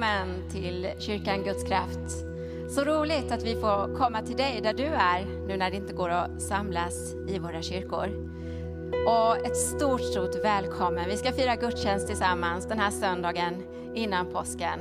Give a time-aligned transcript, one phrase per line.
[0.00, 2.24] Välkommen till kyrkan Guds kraft.
[2.70, 5.92] Så roligt att vi får komma till dig där du är nu när det inte
[5.92, 8.08] går att samlas i våra kyrkor.
[9.06, 11.08] Och ett stort, stort välkommen.
[11.08, 13.62] Vi ska fira gudstjänst tillsammans den här söndagen
[13.94, 14.80] innan påsken.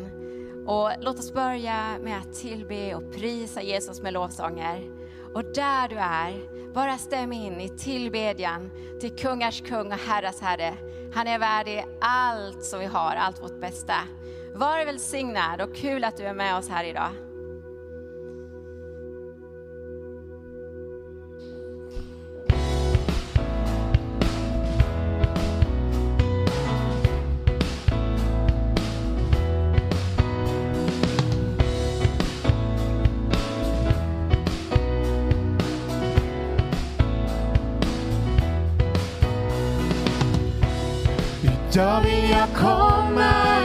[0.68, 4.92] Och låt oss börja med att tillbe och prisa Jesus med lovsånger.
[5.34, 6.34] Och där du är,
[6.74, 10.74] bara stäm in i tillbedjan till kungars kung och herrars herre.
[11.14, 13.96] Han är värdig allt som vi har, allt vårt bästa.
[14.54, 17.12] Var välsignad och kul att du är med oss här idag.
[41.72, 43.59] Idag vill jag komma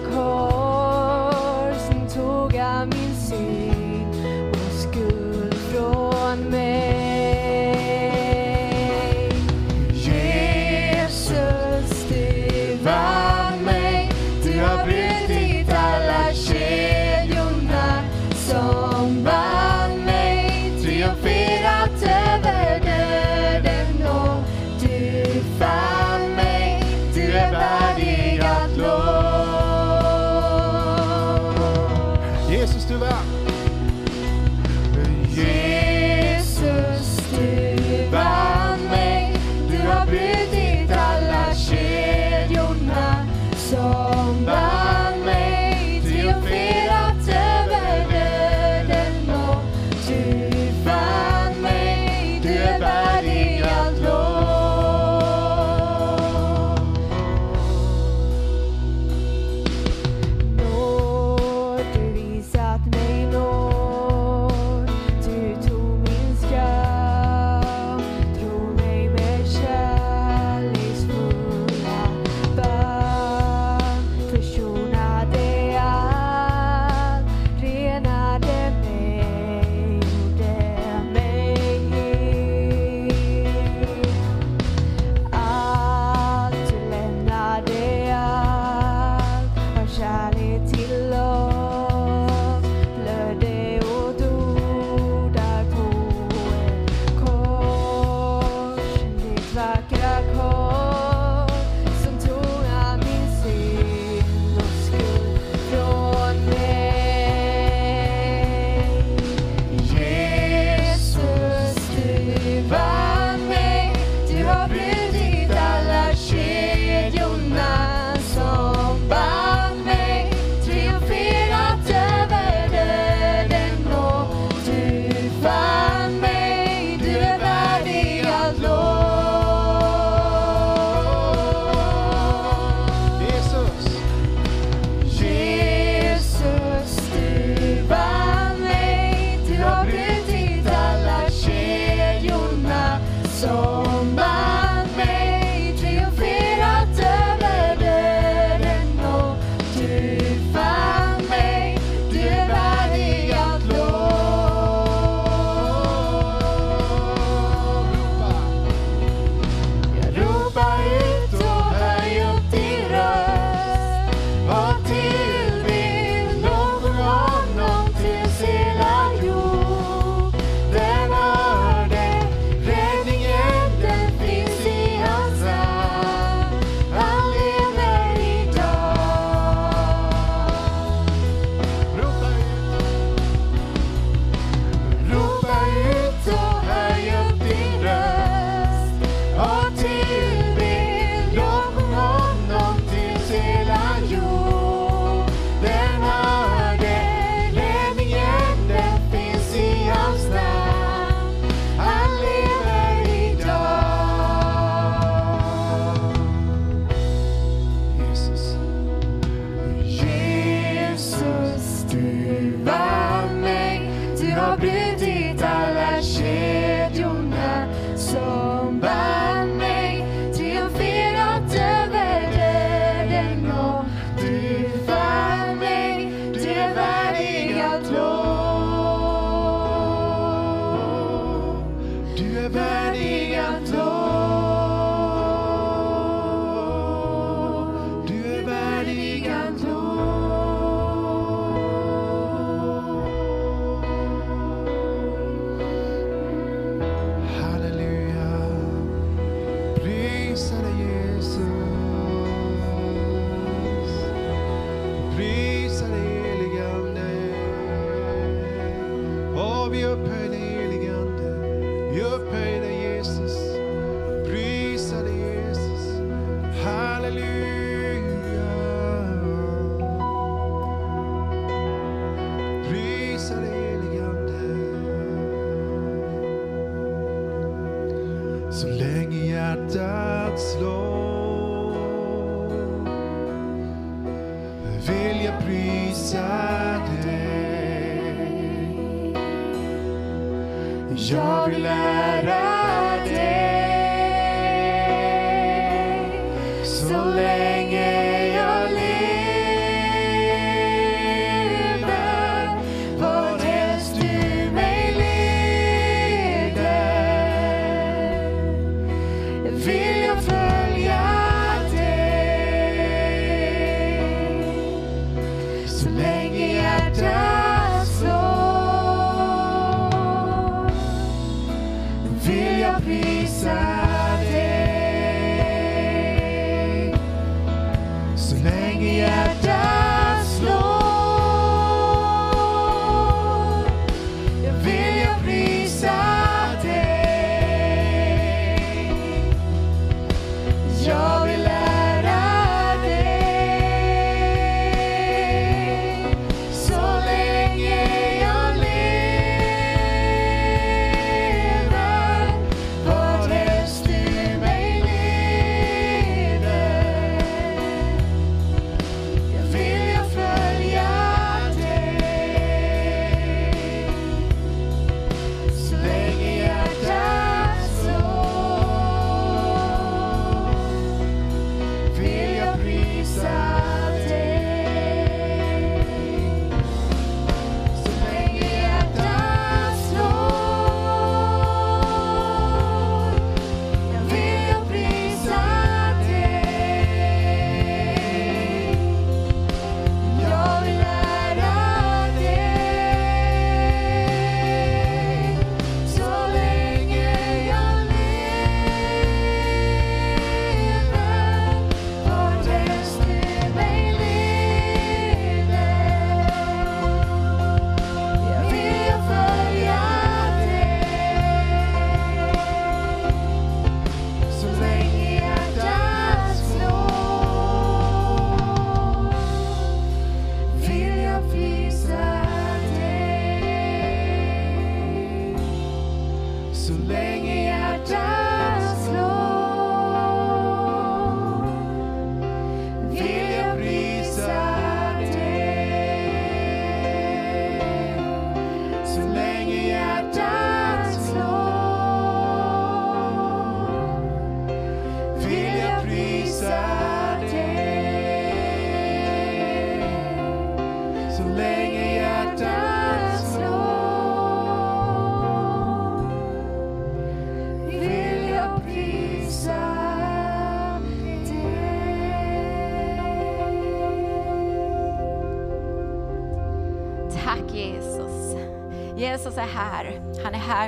[0.00, 0.39] vackra kors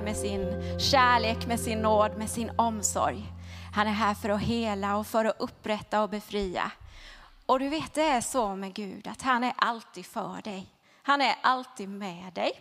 [0.03, 3.33] med sin kärlek, med sin nåd, med sin omsorg.
[3.75, 6.71] Han är här för att hela och för att upprätta och befria.
[7.47, 10.67] Och du vet, det är så med Gud att han är alltid för dig.
[11.03, 12.53] Han är alltid med dig.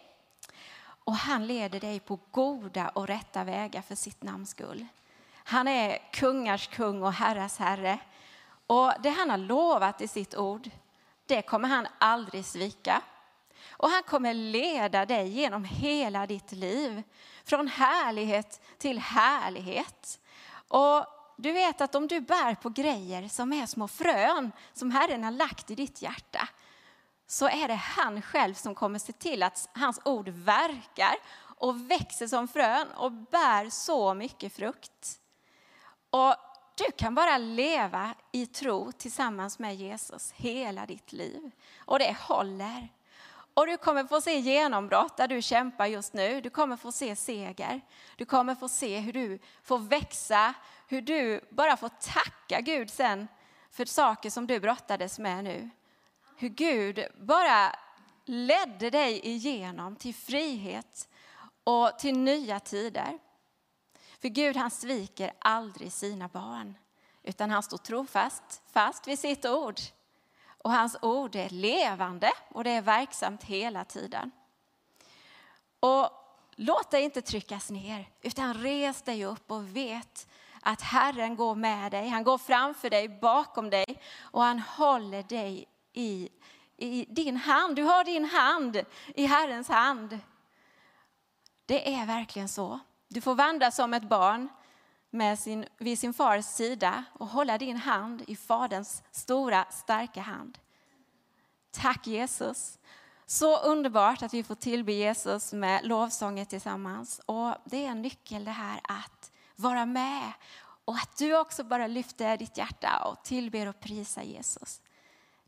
[1.04, 4.86] Och han leder dig på goda och rätta vägar för sitt namns skull.
[5.34, 8.00] Han är kungars kung och herrars herre.
[8.68, 10.70] Och det han har lovat i sitt ord,
[11.26, 13.02] det kommer han aldrig svika.
[13.70, 17.04] Och han kommer leda dig genom hela ditt liv.
[17.52, 20.20] Från härlighet till härlighet.
[20.68, 21.06] Och
[21.38, 25.32] du vet att om du bär på grejer som är små frön som Herren har
[25.32, 26.48] lagt i ditt hjärta
[27.28, 32.28] så är det han själv som kommer se till att hans ord verkar och växer
[32.28, 35.20] som frön och bär så mycket frukt.
[36.10, 36.36] Och
[36.78, 41.52] du kan bara leva i tro tillsammans med Jesus hela ditt liv.
[41.78, 42.90] Och det håller.
[43.54, 46.42] Och du kommer få se genombrott där du kämpar just nu.
[46.42, 47.82] Du kommer få se seger.
[48.16, 50.54] Du kommer få se hur du får växa,
[50.88, 53.28] hur du bara får tacka Gud sen
[53.72, 55.70] för saker som du brottades med nu.
[56.38, 57.76] Hur Gud bara
[58.26, 61.10] ledde dig igenom till frihet
[61.64, 63.20] och till nya tider.
[64.22, 66.78] För Gud han sviker aldrig sina barn,
[67.24, 69.80] utan han står trofast fast vid sitt ord.
[70.64, 74.32] Och hans ord är levande och det är verksamt hela tiden.
[75.80, 76.10] Och
[76.56, 80.28] låt dig inte tryckas ner, utan res dig upp och vet
[80.62, 82.08] att Herren går med dig.
[82.08, 86.30] Han går framför dig, bakom dig och han håller dig i,
[86.78, 87.76] i din hand.
[87.76, 88.82] Du har din hand
[89.16, 90.20] i Herrens hand.
[91.66, 92.80] Det är verkligen så.
[93.08, 94.50] Du får vandra som ett barn
[95.12, 100.58] med sin, vid sin fars sida och hålla din hand i Faderns stora, starka hand.
[101.72, 102.80] Tack Jesus.
[103.26, 107.22] Så underbart att vi får tillbe Jesus med lovsånger tillsammans.
[107.26, 110.34] Och Det är en nyckel det här att vara med
[110.86, 114.82] och att du också bara lyfter ditt hjärta och tillber och prisar Jesus.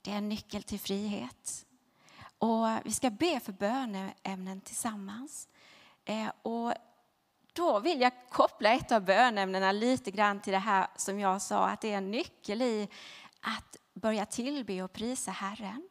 [0.02, 1.65] Det är en nyckel till frihet.
[2.38, 5.47] Och Vi ska be för böneämnen tillsammans.
[6.06, 6.73] Eh, och
[7.54, 11.68] då vill jag koppla ett av bönämnena lite grann till det här som jag sa,
[11.68, 12.89] att det är en nyckel i
[13.42, 15.89] att börja tillbe och prisa Herren.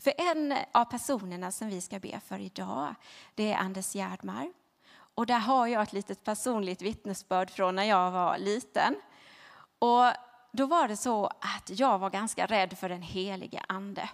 [0.00, 2.94] För en av personerna som vi ska be för idag,
[3.34, 4.52] det är Anders Gärdmar.
[5.14, 8.96] Och där har jag ett litet personligt vittnesbörd från när jag var liten.
[9.78, 10.04] Och
[10.52, 14.10] då var det så att jag var ganska rädd för den helige ande.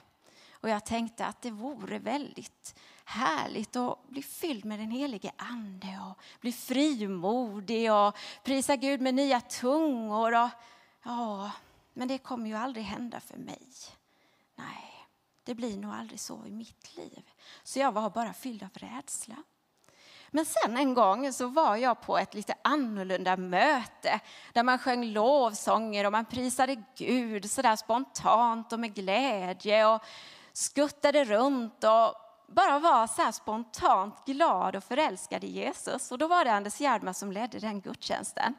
[0.52, 2.74] Och jag tänkte att det vore väldigt
[3.10, 9.14] härligt att bli fylld med den helige ande och bli frimodig och prisa Gud med
[9.14, 10.34] nya tungor.
[10.34, 10.48] Och,
[11.02, 11.50] ja,
[11.92, 13.68] men det kommer ju aldrig hända för mig.
[14.56, 15.06] Nej,
[15.44, 17.22] det blir nog aldrig så i mitt liv.
[17.62, 19.36] Så jag var bara fylld av rädsla.
[20.30, 24.20] Men sen en gång så var jag på ett lite annorlunda möte
[24.52, 30.02] där man sjöng lovsånger och man prisade Gud sådär spontant och med glädje och
[30.52, 36.12] skuttade runt och bara var så här spontant glad och förälskad i Jesus.
[36.12, 38.54] Och då var det Anders Gerdman som ledde den gudstjänsten.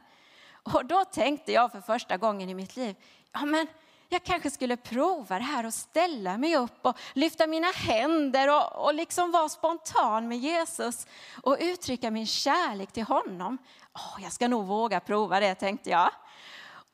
[0.72, 2.96] Och då tänkte jag för första gången i mitt liv,
[3.32, 3.66] ja men
[4.08, 8.84] jag kanske skulle prova det här och ställa mig upp och lyfta mina händer och,
[8.86, 11.06] och liksom vara spontan med Jesus
[11.42, 13.58] och uttrycka min kärlek till honom.
[13.94, 16.10] Oh, jag ska nog våga prova det tänkte jag.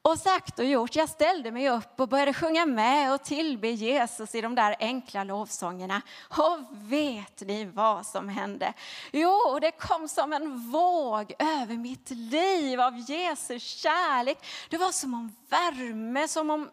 [0.02, 4.34] Och sagt och gjort, jag ställde mig upp och började sjunga med och tillbe Jesus
[4.34, 6.02] i de där enkla lovsångerna.
[6.28, 8.72] Och vet ni vad som hände?
[9.12, 14.38] Jo, det kom som en våg över mitt liv av Jesu kärlek.
[14.70, 16.70] Det var som om värme, som om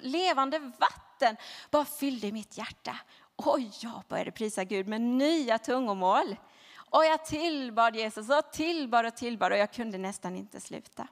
[0.00, 1.36] levande vatten
[1.70, 2.96] bara fyllde mitt hjärta.
[3.36, 6.36] Och jag började prisa Gud med nya tungomål.
[6.90, 11.08] Och jag tillbad Jesus och tillbad och tillbad och jag kunde nästan inte sluta.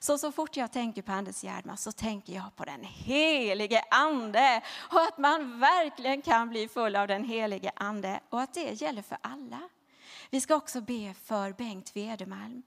[0.00, 4.62] Så, så fort jag tänker på Anders Gerdman så tänker jag på den helige ande
[4.76, 9.02] och att man verkligen kan bli full av den helige ande och att det gäller
[9.02, 9.60] för alla.
[10.30, 12.62] Vi ska också be för Bengt Wedermalm.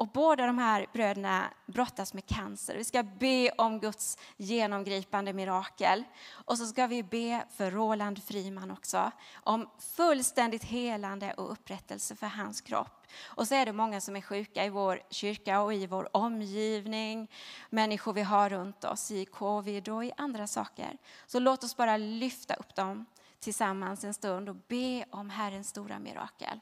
[0.00, 2.76] Och båda de här bröderna brottas med cancer.
[2.76, 6.04] Vi ska be om Guds genomgripande mirakel.
[6.30, 9.10] Och så ska vi be för Roland Friman också.
[9.34, 12.99] Om fullständigt helande och upprättelse för hans kropp.
[13.22, 17.30] Och så är det många som är sjuka i vår kyrka och i vår omgivning.
[17.70, 20.98] Människor vi har runt oss i covid och i andra saker.
[21.26, 23.06] Så låt oss bara lyfta upp dem
[23.40, 26.60] tillsammans en stund och be om Herrens stora mirakel.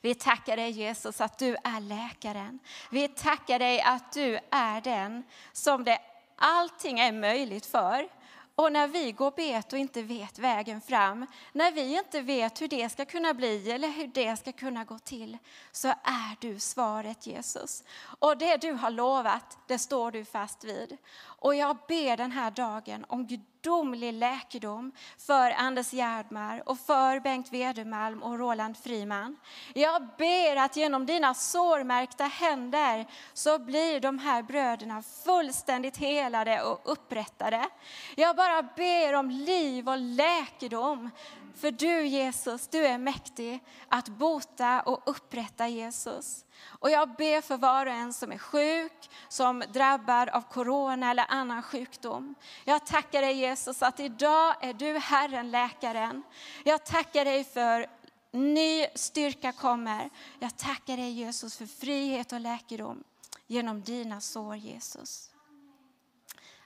[0.00, 2.58] Vi tackar dig Jesus att du är läkaren.
[2.90, 5.98] Vi tackar dig att du är den som det
[6.36, 8.08] allting är möjligt för.
[8.54, 12.68] Och när vi går bet och inte vet vägen fram, när vi inte vet hur
[12.68, 15.38] det ska kunna bli eller hur det ska kunna gå till,
[15.72, 17.84] så är du svaret Jesus.
[18.02, 20.96] Och det du har lovat, det står du fast vid.
[21.22, 23.26] Och jag ber den här dagen om
[23.62, 29.36] gudomlig läkedom för Anders Gärdmar och för Bengt Wedermalm och Roland Friman.
[29.74, 36.80] Jag ber att genom dina sårmärkta händer så blir de här bröderna fullständigt helade och
[36.92, 37.68] upprättade.
[38.16, 41.10] Jag bara ber om liv och läkedom
[41.56, 46.44] för du Jesus, du är mäktig att bota och upprätta Jesus.
[46.66, 51.26] Och jag ber för var och en som är sjuk, som drabbad av corona eller
[51.28, 52.34] annan sjukdom.
[52.64, 56.22] Jag tackar dig Jesus att idag är du Herren, läkaren.
[56.64, 57.86] Jag tackar dig för
[58.30, 60.10] ny styrka kommer.
[60.38, 63.04] Jag tackar dig Jesus för frihet och läkedom
[63.46, 65.30] genom dina sår Jesus.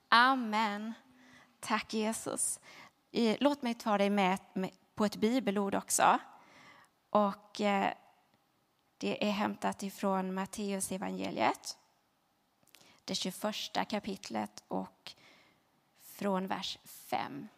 [0.08, 0.94] Amen.
[1.60, 2.60] Tack Jesus.
[3.16, 4.38] Låt mig ta dig med
[4.94, 6.18] på ett bibelord också.
[7.10, 7.92] Och eh,
[8.98, 11.78] det är hämtat ifrån Matteus evangeliet,
[13.04, 15.12] det 21 kapitlet och
[16.02, 17.48] från vers 5.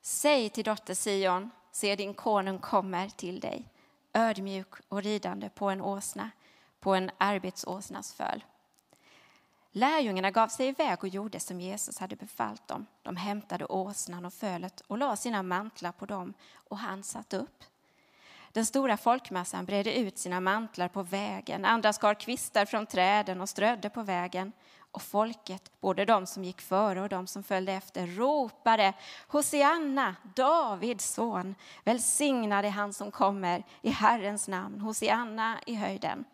[0.00, 3.68] Säg till dotter Sion, se din konung kommer till dig,
[4.12, 6.30] ödmjuk och ridande på en åsna,
[6.80, 8.44] på en arbetsåsnas föl.
[9.74, 12.86] Lärjungarna gav sig iväg och gjorde som Jesus hade befallt dem.
[13.02, 16.34] De hämtade åsnan och fölet och la sina mantlar på dem
[16.68, 17.64] och han satt upp.
[18.52, 23.48] Den stora folkmassan bredde ut sina mantlar på vägen, andra skar kvistar från träden och
[23.48, 24.52] strödde på vägen.
[24.78, 28.92] Och folket, både de som gick före och de som följde efter, ropade
[29.26, 31.54] Hosianna, Davids son,
[31.84, 36.24] Välsignad är han som kommer i Herrens namn, Hosianna i höjden.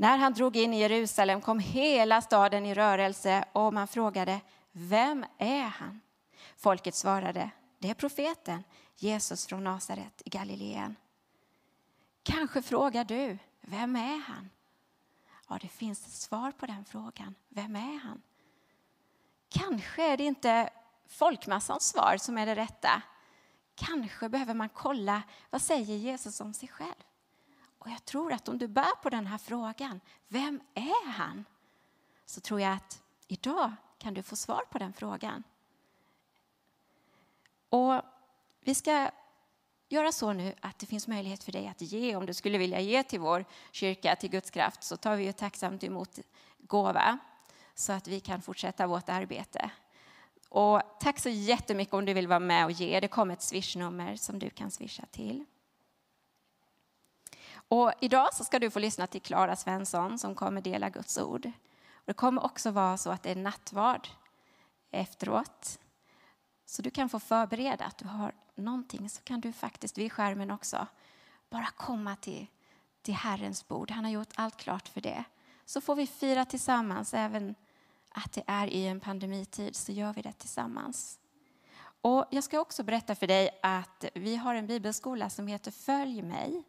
[0.00, 4.40] När han drog in i Jerusalem kom hela staden i rörelse och man frågade,
[4.72, 6.00] vem är han?
[6.56, 8.64] Folket svarade, det är profeten
[8.96, 10.96] Jesus från Nasaret i Galileen.
[12.22, 14.50] Kanske frågar du, vem är han?
[15.48, 17.34] Ja, det finns ett svar på den frågan.
[17.48, 18.22] Vem är han?
[19.48, 20.70] Kanske är det inte
[21.06, 23.02] folkmassans svar som är det rätta.
[23.74, 27.04] Kanske behöver man kolla vad säger Jesus om sig själv.
[27.78, 31.44] Och jag tror att om du bär på den här frågan, vem är han?
[32.26, 35.42] Så tror jag att idag kan du få svar på den frågan.
[37.68, 38.02] Och
[38.60, 39.10] vi ska
[39.88, 42.80] göra så nu att det finns möjlighet för dig att ge, om du skulle vilja
[42.80, 46.18] ge till vår kyrka, till Guds kraft, så tar vi ju tacksamt emot
[46.58, 47.18] gåva
[47.74, 49.70] så att vi kan fortsätta vårt arbete.
[50.48, 53.00] Och tack så jättemycket om du vill vara med och ge.
[53.00, 55.44] Det kommer ett swishnummer som du kan swisha till.
[57.68, 61.46] Och idag så ska du få lyssna till Klara Svensson som kommer dela Guds ord.
[61.90, 64.08] Och det kommer också vara så att det är nattvard
[64.90, 65.78] efteråt.
[66.66, 70.50] Så du kan få förbereda att du har någonting så kan du faktiskt vid skärmen
[70.50, 70.86] också
[71.50, 72.46] bara komma till,
[73.02, 73.90] till Herrens bord.
[73.90, 75.24] Han har gjort allt klart för det.
[75.64, 77.54] Så får vi fira tillsammans, även
[78.08, 81.18] att det är i en pandemitid, så gör vi det tillsammans.
[82.00, 86.22] Och jag ska också berätta för dig att vi har en bibelskola som heter Följ
[86.22, 86.64] mig.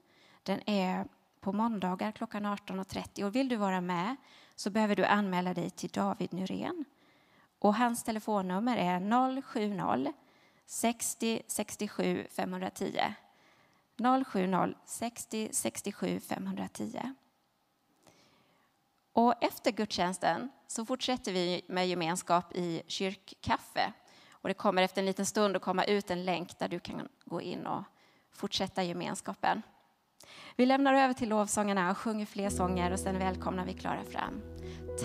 [0.50, 1.06] Den är
[1.40, 4.16] på måndagar klockan 18.30 och vill du vara med
[4.56, 6.86] så behöver du anmäla dig till David Nyrén.
[7.60, 10.14] Och hans telefonnummer är 070
[10.66, 13.14] 60 67 510.
[14.26, 17.14] 070 60 67 510.
[19.14, 23.94] Och efter gudstjänsten så fortsätter vi med gemenskap i kyrkkaffe.
[24.32, 27.08] Och det kommer efter en liten stund att komma ut en länk där du kan
[27.26, 27.84] gå in och
[28.32, 29.62] fortsätta gemenskapen.
[30.56, 34.42] Vi lämnar över till lovsångarna och sjunger fler sånger och sen välkomnar vi Klara fram.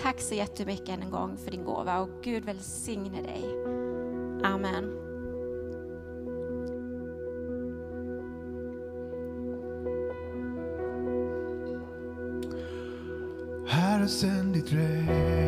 [0.03, 3.43] Tack så jättemycket än en gång för din gåva och Gud välsigne dig.
[4.43, 5.05] Amen.
[13.67, 15.44] Herre, sänd ditt regn.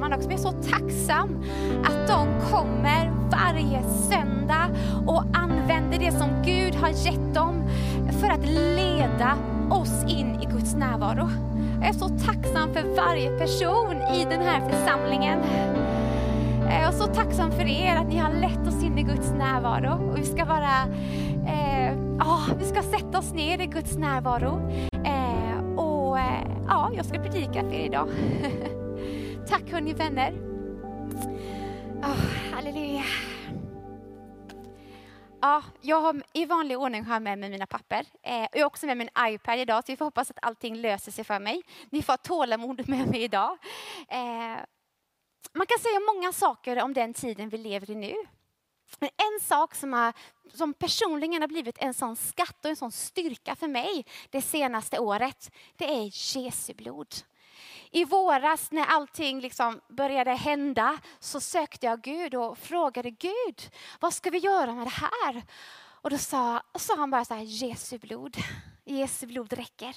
[0.00, 0.28] Man också.
[0.28, 1.44] Men jag är så tacksam
[1.84, 4.68] att de kommer varje söndag
[5.06, 7.62] och använder det som Gud har gett dem
[8.20, 9.36] för att leda
[9.70, 11.28] oss in i Guds närvaro.
[11.80, 15.38] Jag är så tacksam för varje person i den här församlingen.
[16.60, 20.10] Jag är så tacksam för er, att ni har lett oss in i Guds närvaro.
[20.10, 20.82] Och vi ska bara,
[21.46, 24.60] eh, oh, vi ska sätta oss ner i Guds närvaro.
[25.04, 28.08] Eh, och eh, ja, jag ska predika för er idag.
[29.58, 30.32] Tack hörni vänner.
[32.02, 33.04] Oh, halleluja.
[35.40, 38.06] Ja, jag har i vanlig ordning har med mig mina papper.
[38.22, 40.76] Eh, och jag har också med min iPad idag, så vi får hoppas att allting
[40.76, 41.62] löser sig för mig.
[41.90, 43.58] Ni får ha tålamod med mig idag.
[44.08, 44.56] Eh,
[45.52, 48.14] man kan säga många saker om den tiden vi lever i nu.
[48.98, 50.12] Men en sak som, har,
[50.54, 54.98] som personligen har blivit en sån skatt och en sån styrka för mig det senaste
[54.98, 57.14] året, det är Jesu blod.
[57.90, 63.70] I våras när allting liksom började hända så sökte jag Gud och frågade Gud,
[64.00, 65.42] vad ska vi göra med det här?
[65.80, 68.36] Och då sa, sa han bara så här, Jesu blod,
[68.84, 69.96] Jesu blod räcker.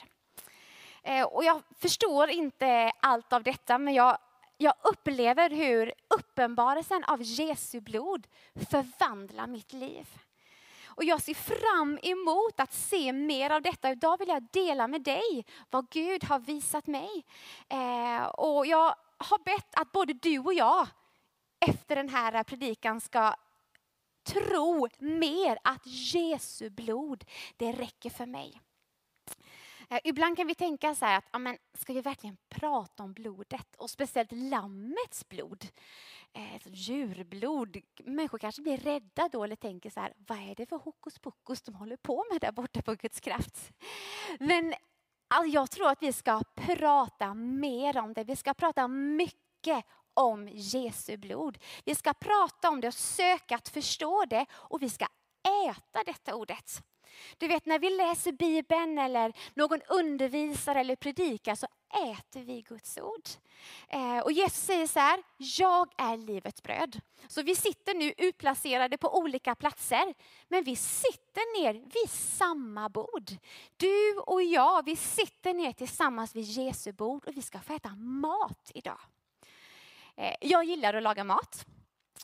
[1.03, 4.17] Eh, och jag förstår inte allt av detta, men jag
[4.61, 8.27] jag upplever hur uppenbarelsen av Jesu blod
[8.69, 10.07] förvandlar mitt liv.
[11.01, 13.91] Och jag ser fram emot att se mer av detta.
[13.91, 17.25] Idag vill jag dela med dig vad Gud har visat mig.
[17.69, 20.87] Eh, och jag har bett att både du och jag
[21.65, 23.35] efter den här predikan ska
[24.23, 27.23] tro mer att Jesu blod,
[27.57, 28.61] det räcker för mig.
[29.91, 33.75] Eh, ibland kan vi tänka så här att, amen, ska vi verkligen prata om blodet?
[33.77, 35.67] Och speciellt lammets blod.
[36.33, 37.77] Eh, djurblod.
[38.05, 41.61] Människor kanske blir rädda då eller tänker så här, vad är det för hokus pokus
[41.61, 43.71] de håller på med där borta på Guds kraft?
[44.39, 44.73] Men
[45.27, 48.23] alltså, jag tror att vi ska prata mer om det.
[48.23, 51.57] Vi ska prata mycket om Jesu blod.
[51.85, 55.07] Vi ska prata om det och söka att förstå det och vi ska
[55.67, 56.83] äta detta ordet.
[57.38, 62.97] Du vet när vi läser Bibeln eller någon undervisar eller predikar så äter vi Guds
[62.97, 63.30] ord.
[63.88, 67.01] Eh, och Jesus säger så här, jag är livets bröd.
[67.28, 70.14] Så vi sitter nu utplacerade på olika platser,
[70.47, 73.32] men vi sitter ner vid samma bord.
[73.78, 77.95] Du och jag, vi sitter ner tillsammans vid Jesu bord och vi ska få äta
[77.95, 78.99] mat idag.
[80.16, 81.66] Eh, jag gillar att laga mat.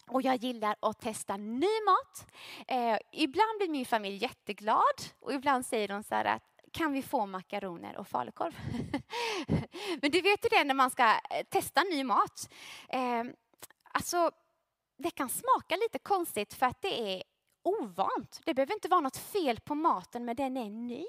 [0.07, 2.27] Och jag gillar att testa ny mat.
[2.67, 7.01] Eh, ibland blir min familj jätteglad och ibland säger de så här att kan vi
[7.01, 8.53] få makaroner och falukorv?
[10.01, 12.49] Men du vet ju det när man ska eh, testa ny mat.
[12.89, 13.23] Eh,
[13.91, 14.31] alltså,
[14.97, 17.23] det kan smaka lite konstigt för att det är
[17.63, 18.41] ovant.
[18.45, 21.05] Det behöver inte vara något fel på maten men den är ny.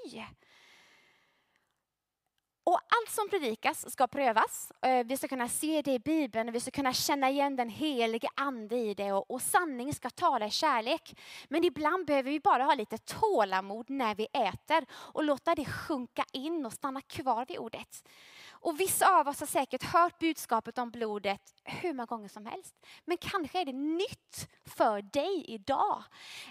[2.69, 4.71] Och allt som predikas ska prövas.
[4.81, 7.69] Eh, vi ska kunna se det i Bibeln och vi ska kunna känna igen den
[7.69, 9.11] helige ande i det.
[9.11, 11.19] Och, och sanning ska tala i kärlek.
[11.47, 16.25] Men ibland behöver vi bara ha lite tålamod när vi äter och låta det sjunka
[16.33, 18.03] in och stanna kvar vid ordet.
[18.61, 22.75] Och vissa av oss har säkert hört budskapet om blodet hur många gånger som helst.
[23.05, 26.03] Men kanske är det nytt för dig idag.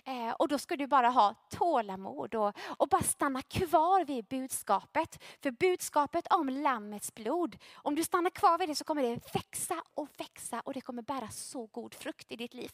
[0.04, 5.22] Eh, och då ska du bara ha tålamod och, och bara stanna kvar vid budskapet.
[5.42, 9.82] För budskapet om Lammets blod, om du stannar kvar vid det så kommer det växa
[9.94, 12.70] och växa och det kommer bära så god frukt i ditt liv.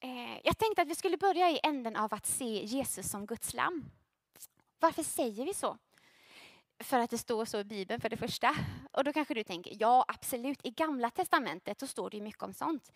[0.00, 3.54] Eh, jag tänkte att vi skulle börja i änden av att se Jesus som Guds
[3.54, 3.90] lamm.
[4.80, 5.78] Varför säger vi så?
[6.78, 8.56] För att det står så i Bibeln för det första.
[8.92, 12.52] Och då kanske du tänker, ja absolut, i gamla testamentet så står det mycket om
[12.52, 12.92] sånt.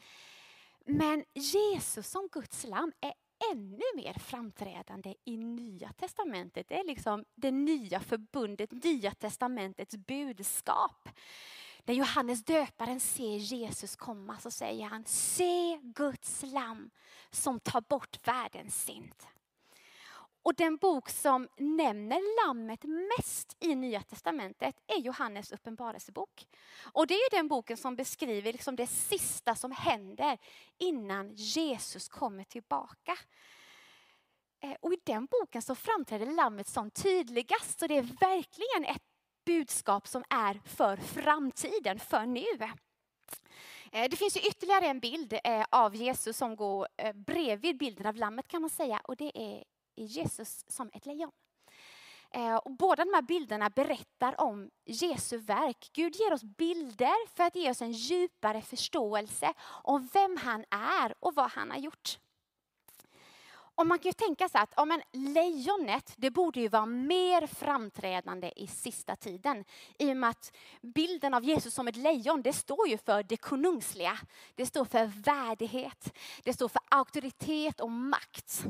[0.87, 3.13] Men Jesus som Guds lamm är
[3.53, 6.69] ännu mer framträdande i Nya Testamentet.
[6.69, 11.09] Det är liksom det nya förbundet, Nya Testamentets budskap.
[11.85, 16.91] När Johannes döparen ser Jesus komma så säger han, se Guds lamm
[17.31, 19.15] som tar bort världens synd.
[20.45, 26.47] Och den bok som nämner lammet mest i Nya Testamentet är Johannes uppenbarelsebok.
[26.93, 30.39] Och det är den boken som beskriver liksom det sista som händer
[30.79, 33.19] innan Jesus kommer tillbaka.
[34.61, 37.79] Eh, och i den boken så framträder lammet som tydligast.
[37.81, 39.03] Så det är verkligen ett
[39.47, 42.55] budskap som är för framtiden, för nu.
[43.93, 48.17] Eh, det finns ju ytterligare en bild eh, av Jesus som går bredvid bilden av
[48.17, 49.01] lammet kan man säga.
[49.05, 49.65] Och det är
[49.97, 51.31] i Jesus som ett lejon.
[52.31, 55.91] Eh, och båda de här bilderna berättar om Jesu verk.
[55.93, 61.15] Gud ger oss bilder för att ge oss en djupare förståelse om vem han är
[61.21, 62.19] och vad han har gjort.
[63.77, 67.47] Och man kan ju tänka sig att ja, men lejonet det borde ju vara mer
[67.47, 69.65] framträdande i sista tiden.
[69.99, 73.37] I och med att bilden av Jesus som ett lejon det står ju för det
[73.37, 74.19] konungsliga.
[74.55, 76.19] Det står för värdighet.
[76.43, 78.65] Det står för auktoritet och makt.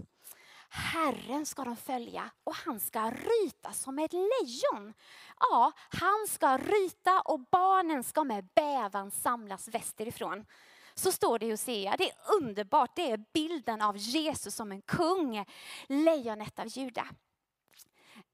[0.77, 4.95] Herren ska de följa och han ska ryta som ett lejon.
[5.41, 10.47] Ja, han ska ryta och barnen ska med bävan samlas västerifrån.
[10.95, 11.95] Så står det i Hosea.
[11.99, 12.97] Det är underbart.
[12.97, 15.45] Det är bilden av Jesus som en kung,
[15.87, 17.07] lejonet av Juda.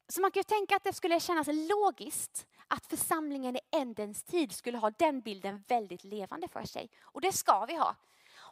[0.09, 4.53] Så man kan ju tänka att det skulle kännas logiskt att församlingen i ändens tid
[4.53, 6.91] skulle ha den bilden väldigt levande för sig.
[7.03, 7.97] Och det ska vi ha.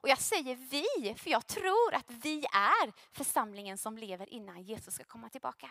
[0.00, 4.94] Och jag säger vi, för jag tror att vi är församlingen som lever innan Jesus
[4.94, 5.70] ska komma tillbaka.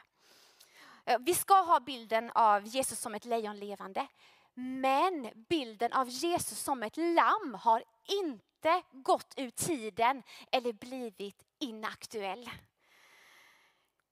[1.06, 4.08] Eh, vi ska ha bilden av Jesus som ett lejon levande.
[4.54, 12.50] Men bilden av Jesus som ett lamm har inte gått ur tiden eller blivit inaktuell.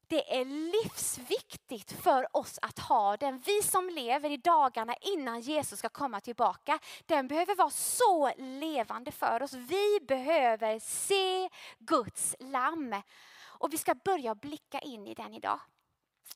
[0.07, 3.39] Det är livsviktigt för oss att ha den.
[3.39, 9.11] Vi som lever i dagarna innan Jesus ska komma tillbaka, den behöver vara så levande
[9.11, 9.53] för oss.
[9.53, 11.49] Vi behöver se
[11.79, 13.01] Guds lamm.
[13.43, 15.59] Och vi ska börja blicka in i den idag.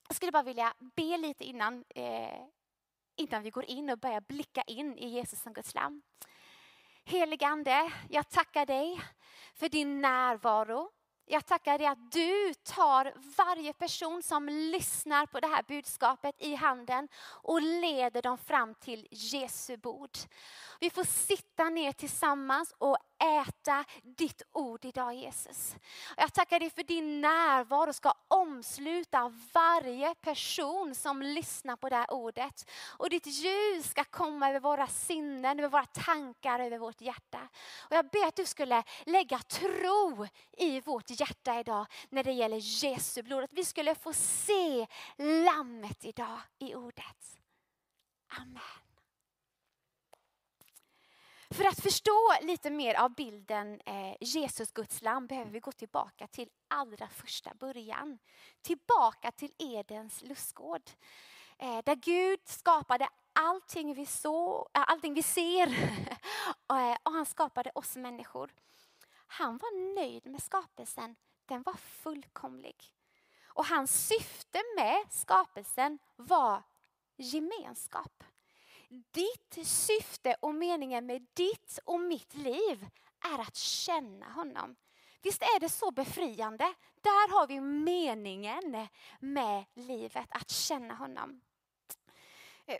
[0.08, 2.40] Jag skulle bara vilja be lite innan, eh,
[3.16, 6.02] innan vi går in och börjar blicka in i Jesus som Guds lamm.
[7.04, 9.02] Heligande, jag tackar dig
[9.54, 10.92] för din närvaro.
[11.32, 16.56] Jag tackar dig att du tar varje person som lyssnar på det här budskapet i
[16.56, 17.08] handen
[17.44, 20.18] och leder dem fram till Jesu bord.
[20.80, 25.76] Vi får sitta ner tillsammans och äta ditt ord idag Jesus.
[26.18, 32.14] Jag tackar dig för din närvaro ska omsluta varje person som lyssnar på det här
[32.14, 32.72] ordet.
[32.98, 37.50] Och ditt ljus ska komma över våra sinnen, över våra tankar, över vårt hjärta.
[37.80, 42.84] Och jag ber att du skulle lägga tro i vårt hjärta idag när det gäller
[42.84, 43.44] Jesu blod.
[43.44, 47.40] Att vi skulle få se lammet idag i ordet.
[48.28, 48.89] Amen.
[51.52, 56.28] För att förstå lite mer av bilden eh, Jesus Guds lam behöver vi gå tillbaka
[56.28, 58.18] till allra första början.
[58.62, 60.82] Tillbaka till Edens lustgård.
[61.58, 65.68] Eh, där Gud skapade allting vi, så, äh, allting vi ser
[66.70, 68.54] eh, och han skapade oss människor.
[69.28, 72.76] Han var nöjd med skapelsen, den var fullkomlig.
[73.46, 76.64] Och hans syfte med skapelsen var
[77.18, 78.24] gemenskap.
[78.90, 82.88] Ditt syfte och meningen med ditt och mitt liv
[83.36, 84.76] är att känna honom.
[85.22, 86.74] Visst är det så befriande?
[87.02, 88.88] Där har vi meningen
[89.20, 91.42] med livet, att känna honom.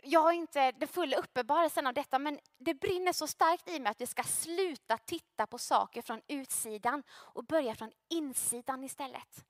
[0.02, 3.90] Jag har inte den fulla uppenbarelsen av detta men det brinner så starkt i mig
[3.90, 9.44] att vi ska sluta titta på saker från utsidan och börja från insidan istället.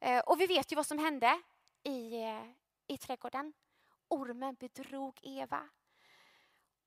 [0.00, 1.40] Eh, och vi vet ju vad som hände
[1.82, 2.42] i, eh,
[2.86, 3.52] i trädgården.
[4.08, 5.68] Ormen bedrog Eva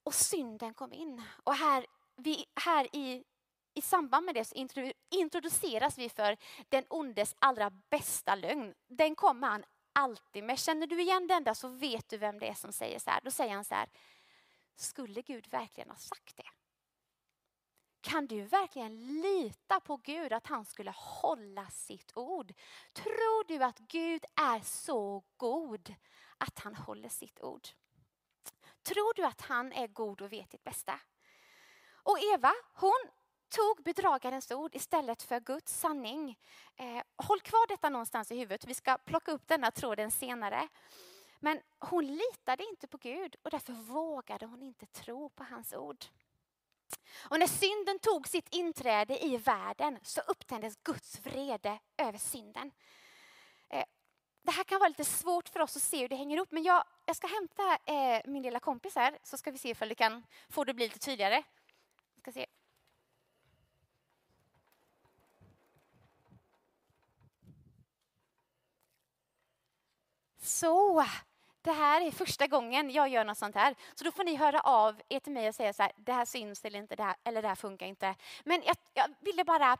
[0.10, 1.22] och synden kom in.
[1.44, 1.86] Och här,
[2.16, 3.24] vi, här i,
[3.74, 4.68] i samband med det så
[5.10, 6.38] introduceras vi för
[6.70, 8.74] den ondes allra bästa lögn.
[8.88, 10.60] Den kommer han alltid med.
[10.60, 13.22] Känner du igen den där så vet du vem det är som säger så här.
[13.24, 13.90] Då säger han så här,
[14.76, 16.50] skulle Gud verkligen ha sagt det?
[18.02, 22.54] Kan du verkligen lita på Gud att han skulle hålla sitt ord?
[22.94, 25.96] Tror du att Gud är så god
[26.38, 27.68] att han håller sitt ord?
[28.84, 31.00] Tror du att han är god och vet ditt bästa?
[32.04, 33.10] Och Eva, hon
[33.50, 36.40] tog bedragarens ord istället för Guds sanning.
[36.76, 38.66] Eh, håll kvar detta någonstans i huvudet.
[38.66, 40.68] Vi ska plocka upp denna tråden senare.
[41.40, 46.06] Men hon litade inte på Gud och därför vågade hon inte tro på hans ord.
[47.30, 52.72] Och när synden tog sitt inträde i världen så upptändes Guds vrede över synden.
[54.42, 56.64] Det här kan vara lite svårt för oss att se hur det hänger ihop men
[56.64, 59.96] jag, jag ska hämta eh, min lilla kompis här så ska vi se om det
[59.96, 61.44] kan få det bli lite tydligare.
[62.22, 62.46] ska se.
[70.42, 71.06] Så,
[71.62, 73.76] det här är första gången jag gör något sånt här.
[73.96, 76.26] Så då får ni höra av er till mig och säga så här, det här
[76.26, 78.16] syns eller inte, det här, eller det här funkar inte.
[78.44, 79.78] Men jag, jag ville bara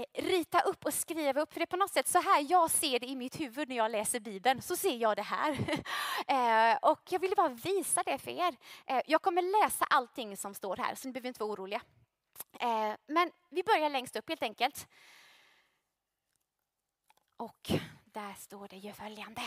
[0.00, 2.70] Eh, rita upp och skriva upp, för det är på något sätt så här jag
[2.70, 5.58] ser det i mitt huvud när jag läser Bibeln, så ser jag det här.
[6.26, 8.56] Eh, och jag ville bara visa det för er.
[8.86, 11.82] Eh, jag kommer läsa allting som står här, så ni behöver inte vara oroliga.
[13.06, 14.88] Men vi börjar längst upp helt enkelt.
[17.36, 17.70] Och
[18.04, 19.42] där står det ju följande.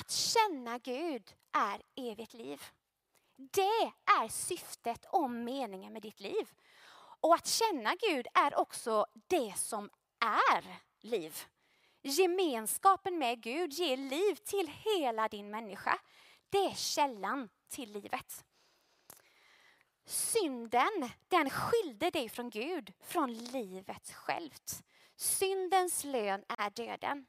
[0.00, 2.62] Att känna Gud är evigt liv.
[3.36, 6.48] Det är syftet och meningen med ditt liv.
[7.20, 9.90] Och att känna Gud är också det som
[10.20, 11.36] är liv.
[12.02, 15.98] Gemenskapen med Gud ger liv till hela din människa.
[16.50, 18.44] Det är källan till livet.
[20.04, 24.82] Synden, den skilde dig från Gud, från livet självt.
[25.16, 27.26] Syndens lön är döden.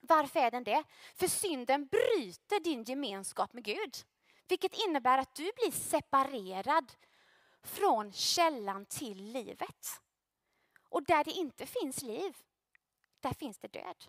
[0.00, 0.84] Varför är den det?
[1.14, 3.96] För synden bryter din gemenskap med Gud.
[4.48, 6.92] Vilket innebär att du blir separerad
[7.62, 10.02] från källan till livet.
[10.88, 12.36] Och där det inte finns liv,
[13.20, 14.04] där finns det död.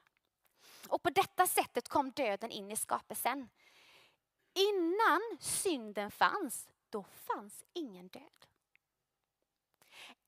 [0.88, 3.50] Och på detta sättet kom döden in i skapelsen.
[4.54, 8.45] Innan synden fanns, då fanns ingen död.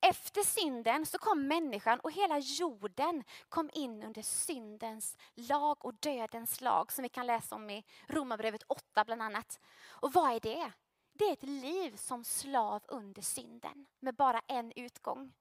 [0.01, 6.61] Efter synden så kom människan och hela jorden kom in under syndens lag och dödens
[6.61, 9.59] lag som vi kan läsa om i Romarbrevet 8 bland annat.
[9.87, 10.71] Och vad är det?
[11.13, 15.33] Det är ett liv som slav under synden med bara en utgång.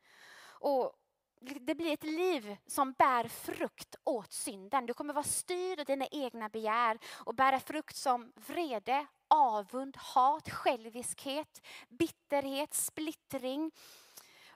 [0.42, 0.92] Och
[1.40, 4.86] det blir ett liv som bär frukt åt synden.
[4.86, 10.50] Du kommer vara styrd av dina egna begär och bära frukt som vrede, avund, hat,
[10.50, 13.70] själviskhet, bitterhet, splittring,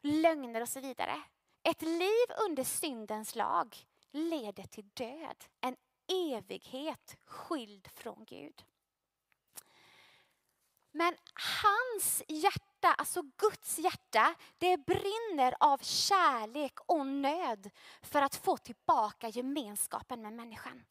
[0.00, 1.22] lögner och så vidare.
[1.62, 3.76] Ett liv under syndens lag
[4.10, 5.44] leder till död.
[5.60, 5.76] En
[6.32, 8.64] evighet skild från Gud.
[10.96, 17.70] Men hans hjärta, alltså Guds hjärta, det brinner av kärlek och nöd
[18.02, 20.84] för att få tillbaka gemenskapen med människan.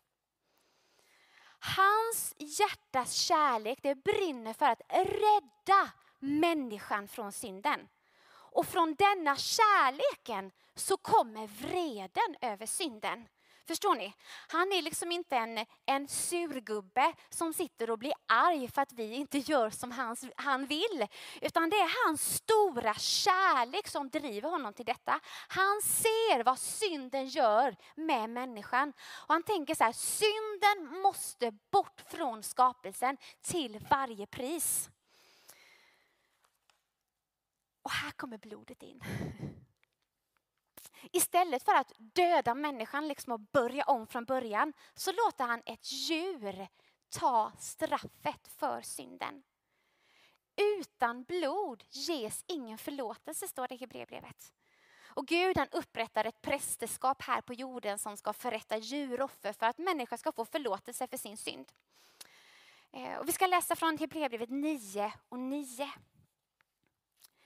[1.59, 7.87] Hans hjärtas kärlek det brinner för att rädda människan från synden.
[8.29, 13.27] Och från denna kärleken så kommer vreden över synden.
[13.67, 14.13] Förstår ni?
[14.47, 19.13] Han är liksom inte en, en surgubbe som sitter och blir arg för att vi
[19.13, 21.07] inte gör som han, han vill.
[21.41, 25.19] Utan det är hans stora kärlek som driver honom till detta.
[25.47, 28.93] Han ser vad synden gör med människan.
[29.27, 34.89] Och han tänker så här, synden måste bort från skapelsen till varje pris.
[37.81, 39.01] Och här kommer blodet in.
[41.11, 45.91] Istället för att döda människan liksom och börja om från början så låter han ett
[45.91, 46.67] djur
[47.09, 49.43] ta straffet för synden.
[50.55, 54.53] Utan blod ges ingen förlåtelse, står det i Hebreerbrevet.
[55.15, 59.77] Och Gud han upprättar ett prästerskap här på jorden som ska förrätta djuroffer för att
[59.77, 61.71] människan ska få förlåtelse för sin synd.
[62.91, 65.91] Eh, och vi ska läsa från Hebreerbrevet 9 och 9.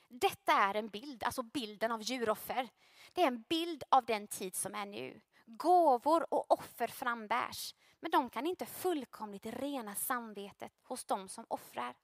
[0.08, 2.70] Detta är en bild, alltså bilden av djuroffer.
[3.14, 5.22] Det är en bild av den tid som är nu.
[5.46, 11.96] Gåvor och offer frambärs, men de kan inte fullkomligt rena samvetet hos de som offrar.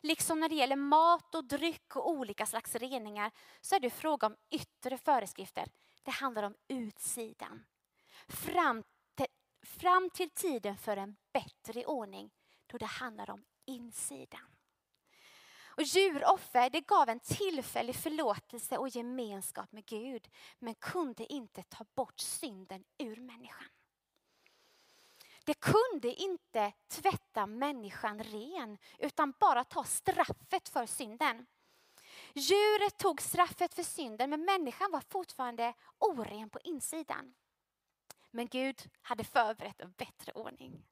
[0.00, 3.30] Liksom när det gäller mat och dryck och olika slags reningar
[3.60, 5.68] så är det fråga om yttre föreskrifter.
[6.02, 7.64] Det handlar om utsidan.
[8.28, 8.82] Fram
[9.14, 9.26] till,
[9.62, 12.30] fram till tiden för en bättre ordning
[12.66, 14.55] då det handlar om insidan.
[15.76, 21.84] Och djuroffer det gav en tillfällig förlåtelse och gemenskap med Gud men kunde inte ta
[21.94, 23.68] bort synden ur människan.
[25.44, 31.46] Det kunde inte tvätta människan ren utan bara ta straffet för synden.
[32.32, 37.34] Djuret tog straffet för synden men människan var fortfarande oren på insidan.
[38.30, 40.84] Men Gud hade förberett en bättre ordning.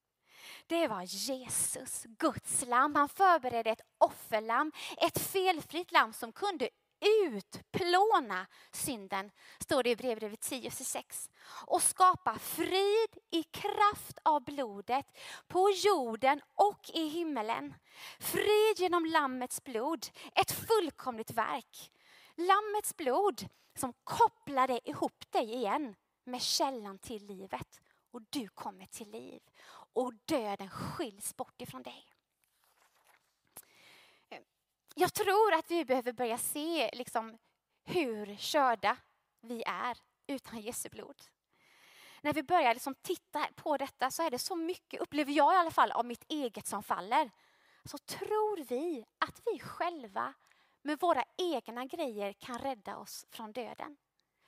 [0.66, 2.94] Det var Jesus, Guds lamm.
[2.94, 6.68] Han förberedde ett offerlamm, ett felfritt lamm som kunde
[7.04, 11.30] utplåna synden, står det i brevbrevet 10.6.
[11.66, 15.06] Och skapa frid i kraft av blodet
[15.48, 17.74] på jorden och i himmelen.
[18.18, 21.90] Frid genom Lammets blod, ett fullkomligt verk.
[22.36, 27.80] Lammets blod som kopplade ihop dig igen med källan till livet
[28.12, 29.40] och du kommer till liv
[29.94, 32.06] och döden skiljs bort ifrån dig.
[34.94, 37.38] Jag tror att vi behöver börja se liksom
[37.84, 38.96] hur körda
[39.40, 41.22] vi är utan Jesu blod.
[42.20, 45.56] När vi börjar liksom titta på detta så är det så mycket, upplever jag i
[45.56, 47.30] alla fall, av mitt eget som faller.
[47.84, 50.34] Så tror vi att vi själva
[50.82, 53.96] med våra egna grejer kan rädda oss från döden.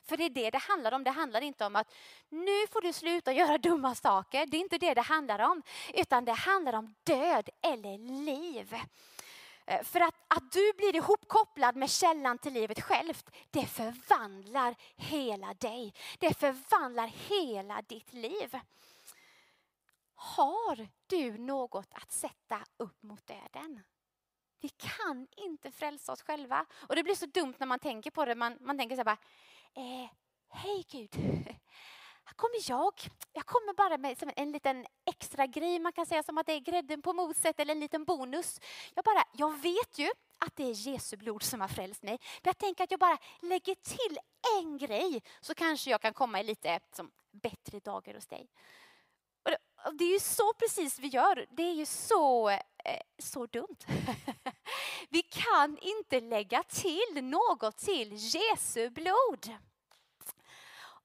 [0.06, 1.04] För det är det det handlar om.
[1.04, 1.94] Det handlar inte om att
[2.28, 4.46] nu får du sluta göra dumma saker.
[4.46, 5.62] Det är inte det det handlar om.
[5.94, 8.74] Utan det handlar om död eller liv.
[9.66, 15.54] Eh, för att, att du blir ihopkopplad med källan till livet självt, det förvandlar hela
[15.54, 15.94] dig.
[16.18, 18.58] Det förvandlar hela ditt liv.
[20.14, 23.82] Har du något att sätta upp mot döden?
[24.60, 26.66] Vi kan inte frälsa oss själva.
[26.72, 28.34] Och det blir så dumt när man tänker på det.
[28.34, 29.18] Man, man tänker så här bara,
[29.76, 30.10] eh,
[30.50, 31.14] hej Gud,
[32.24, 32.92] här kommer jag.
[33.32, 36.52] Jag kommer bara med som en liten extra grej, man kan säga som att det
[36.52, 38.60] är grädden på moset eller en liten bonus.
[38.94, 42.18] Jag, bara, jag vet ju att det är Jesu blod som har frälst mig.
[42.42, 44.18] Men jag tänker att jag bara lägger till
[44.60, 48.50] en grej så kanske jag kan komma i lite som, bättre dagar hos dig.
[49.42, 51.46] Och det, och det är ju så precis vi gör.
[51.50, 52.60] Det är ju så, eh,
[53.18, 53.76] så dumt.
[55.08, 59.56] vi kan inte lägga till något till Jesu blod.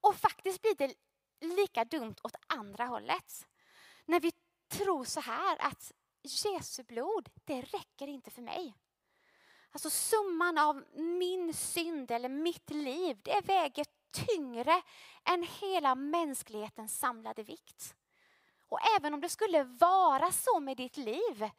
[0.01, 0.93] Och faktiskt blir det
[1.41, 3.47] lika dumt åt andra hållet.
[4.05, 4.31] När vi
[4.69, 8.77] tror så här att Jesu blod, det räcker inte för mig.
[9.71, 14.81] Alltså summan av min synd eller mitt liv, det väger tyngre
[15.25, 17.95] än hela mänsklighetens samlade vikt.
[18.69, 21.49] Och även om det skulle vara så med ditt liv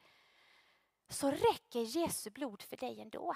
[1.12, 3.34] så räcker Jesu blod för dig ändå.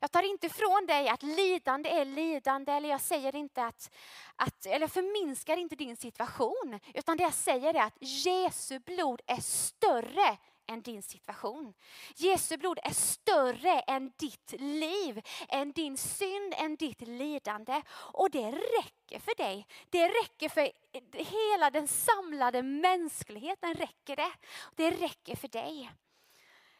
[0.00, 3.90] Jag tar inte ifrån dig att lidande är lidande eller jag säger inte att,
[4.36, 6.80] att eller förminskar inte din situation.
[6.94, 10.38] Utan det jag säger är att Jesu blod är större
[10.68, 11.74] än din situation.
[12.16, 17.82] Jesu blod är större än ditt liv, än din synd, än ditt lidande.
[17.90, 19.66] Och det räcker för dig.
[19.90, 20.70] Det räcker för
[21.12, 23.74] hela den samlade mänskligheten.
[23.74, 24.32] räcker Det
[24.76, 25.90] Det räcker för dig.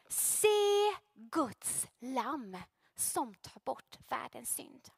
[0.09, 2.57] Se Guds lamm
[2.95, 4.89] som tar bort världens synd.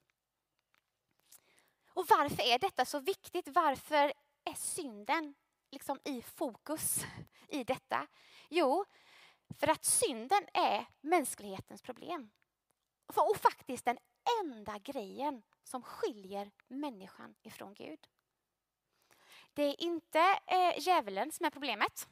[1.88, 3.48] Och varför är detta så viktigt?
[3.48, 4.12] Varför
[4.44, 5.34] är synden
[5.70, 7.04] liksom i fokus
[7.48, 8.06] i detta?
[8.48, 8.84] Jo,
[9.58, 12.30] för att synden är mänsklighetens problem.
[13.06, 13.98] Och faktiskt den
[14.42, 18.08] enda grejen som skiljer människan ifrån Gud.
[19.52, 22.08] Det är inte eh, djävulen som är problemet.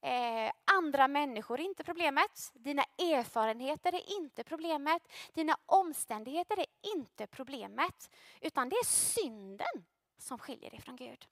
[0.00, 2.52] Eh, andra människor är inte problemet.
[2.54, 5.02] Dina erfarenheter är inte problemet.
[5.34, 6.66] Dina omständigheter är
[6.96, 8.10] inte problemet.
[8.40, 9.84] Utan det är synden
[10.18, 11.26] som skiljer dig från Gud.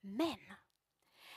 [0.00, 0.38] Men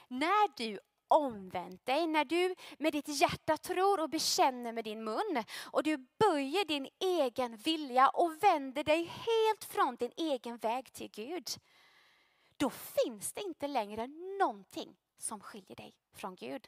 [0.07, 5.43] när du omvänt dig, när du med ditt hjärta tror och bekänner med din mun
[5.71, 11.11] och du böjer din egen vilja och vänder dig helt från din egen väg till
[11.11, 11.47] Gud.
[12.57, 14.07] Då finns det inte längre
[14.39, 16.67] någonting som skiljer dig från Gud.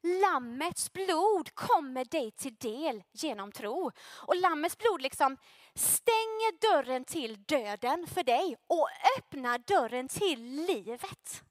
[0.00, 3.90] Lammets blod kommer dig till del genom tro.
[4.26, 5.36] Och Lammets blod liksom
[5.74, 8.88] stänger dörren till döden för dig och
[9.18, 11.42] öppnar dörren till livet.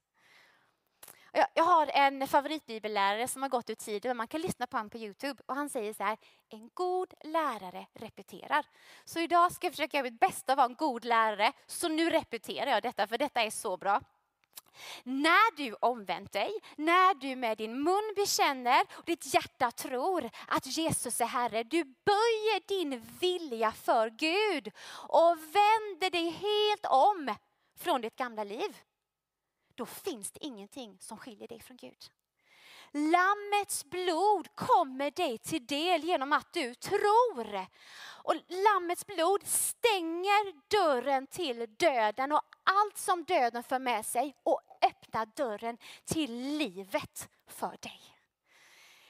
[1.54, 4.18] Jag har en favoritbibellärare som har gått ur tiden.
[4.18, 5.44] Man kan lyssna på honom på Youtube.
[5.46, 6.18] Och han säger så här,
[6.50, 8.66] en god lärare repeterar.
[9.06, 11.54] Så idag ska jag försöka göra mitt bästa att vara en god lärare.
[11.66, 14.02] Så nu repeterar jag detta, för detta är så bra.
[15.04, 20.66] När du omvänt dig, när du med din mun bekänner och ditt hjärta tror att
[20.66, 24.72] Jesus är Herre, du böjer din vilja för Gud
[25.08, 27.36] och vänder dig helt om
[27.78, 28.78] från ditt gamla liv.
[29.76, 32.12] Då finns det ingenting som skiljer dig från Gud.
[32.94, 37.66] Lammets blod kommer dig till del genom att du tror.
[38.24, 44.62] Och Lammets blod stänger dörren till döden och allt som döden för med sig och
[44.82, 48.02] öppnar dörren till livet för dig.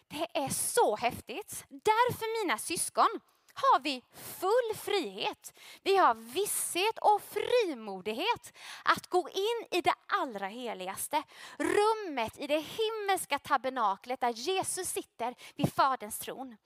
[0.07, 1.65] Det är så häftigt.
[1.69, 3.19] Därför mina syskon
[3.53, 5.53] har vi full frihet.
[5.83, 8.53] Vi har visshet och frimodighet
[8.83, 11.23] att gå in i det allra heligaste.
[11.57, 16.57] Rummet i det himmelska tabernaklet där Jesus sitter vid Faderns tron.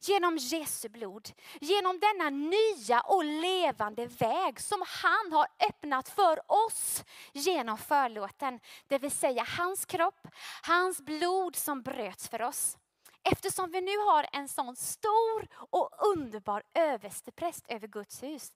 [0.00, 1.30] Genom Jesu blod,
[1.60, 8.60] genom denna nya och levande väg som han har öppnat för oss genom förlåten.
[8.88, 10.28] Det vill säga hans kropp,
[10.62, 12.78] hans blod som bröts för oss.
[13.24, 18.52] Eftersom vi nu har en sån stor och underbar överstepräst över Guds hus.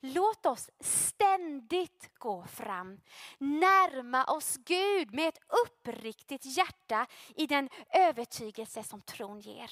[0.00, 3.00] Låt oss ständigt gå fram,
[3.38, 7.06] närma oss Gud med ett uppriktigt hjärta
[7.36, 9.70] i den övertygelse som tron ger.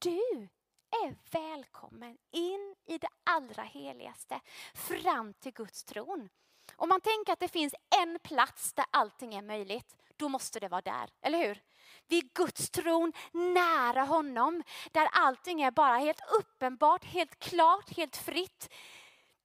[0.00, 0.48] Du
[0.90, 4.40] är välkommen in i det allra heligaste,
[4.74, 6.28] fram till Guds tron.
[6.76, 10.68] Om man tänker att det finns en plats där allting är möjligt, då måste det
[10.68, 11.62] vara där, eller hur?
[12.06, 18.72] Vid Guds tron, nära honom, där allting är bara helt uppenbart, helt klart, helt fritt.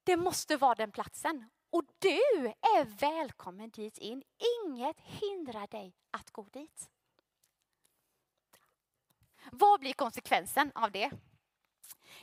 [0.04, 1.50] Det måste vara den platsen.
[1.70, 2.46] Och du
[2.76, 4.22] är välkommen dit in.
[4.64, 6.90] Inget hindrar dig att gå dit.
[9.58, 11.10] Vad blir konsekvensen av det?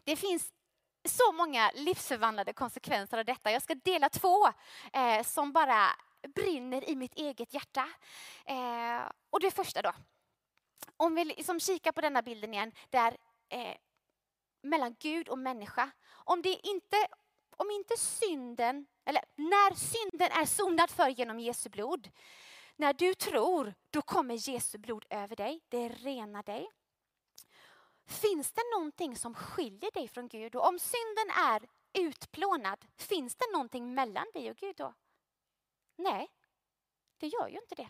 [0.04, 0.54] Det finns
[1.06, 3.52] så många livsförvandlade konsekvenser av detta.
[3.52, 4.48] Jag ska dela två
[4.94, 5.88] eh, som bara
[6.36, 7.90] brinner i mitt eget hjärta.
[8.46, 9.92] Eh, och det första då.
[10.98, 13.18] Om vi liksom kikar på denna bilden igen, där
[13.50, 13.76] eh,
[14.62, 15.92] mellan Gud och människa.
[16.10, 17.08] Om, det inte,
[17.58, 22.10] om inte synden, eller när synden är sonad för genom Jesu blod,
[22.76, 25.62] när du tror, då kommer Jesu blod över dig.
[25.70, 26.70] Det renar dig.
[28.06, 30.56] Finns det någonting som skiljer dig från Gud?
[30.56, 34.93] Och om synden är utplånad, finns det någonting mellan dig och Gud då?
[35.95, 36.32] Nej,
[37.18, 37.89] det gör ju inte det.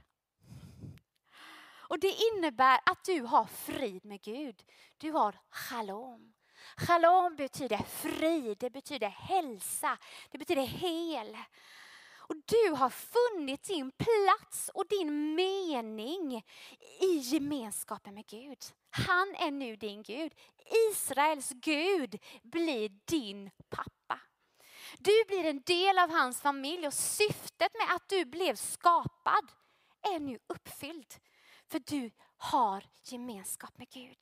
[1.91, 4.63] Och det innebär att du har frid med Gud.
[4.97, 6.33] Du har shalom.
[6.77, 9.97] Shalom betyder frid, det betyder hälsa,
[10.31, 11.37] det betyder hel.
[12.17, 16.43] Och du har funnit din plats och din mening
[16.99, 18.59] i gemenskapen med Gud.
[18.91, 20.33] Han är nu din Gud.
[20.91, 24.19] Israels Gud blir din pappa.
[24.97, 29.51] Du blir en del av hans familj och syftet med att du blev skapad
[30.01, 31.13] är nu uppfylld.
[31.67, 34.17] För du har gemenskap med Gud.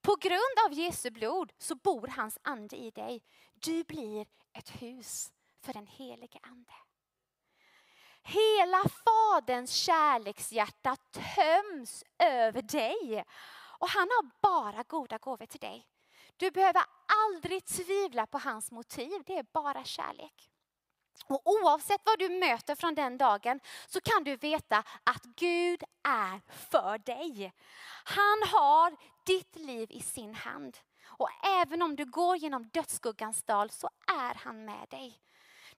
[0.00, 3.22] På grund av Jesu blod så bor hans ande i dig.
[3.54, 5.32] Du blir ett hus
[5.62, 6.72] för den helige ande.
[8.28, 13.24] Hela Faderns kärlekshjärta töms över dig.
[13.78, 15.86] Och han har bara goda gåvor till dig.
[16.36, 16.82] Du behöver
[17.26, 20.50] aldrig tvivla på hans motiv, det är bara kärlek.
[21.28, 26.40] Och oavsett vad du möter från den dagen så kan du veta att Gud är
[26.48, 27.52] för dig.
[28.04, 28.96] Han har
[29.26, 30.78] ditt liv i sin hand.
[31.06, 35.20] Och även om du går genom dödsskuggans dal så är han med dig.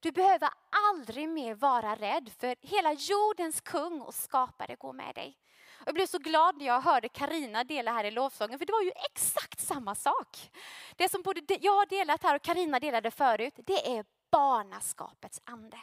[0.01, 0.51] Du behöver
[0.91, 5.39] aldrig mer vara rädd för hela jordens kung och skapare går med dig.
[5.85, 8.83] Jag blev så glad när jag hörde Karina dela här i lovsången för det var
[8.83, 10.51] ju exakt samma sak.
[10.97, 15.79] Det som både jag har delat här och Karina delade förut, det är barnaskapets ande.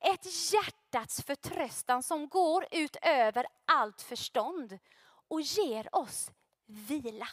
[0.00, 4.78] Ett hjärtats förtröstan som går ut över allt förstånd
[5.28, 6.30] och ger oss
[6.66, 7.28] vila.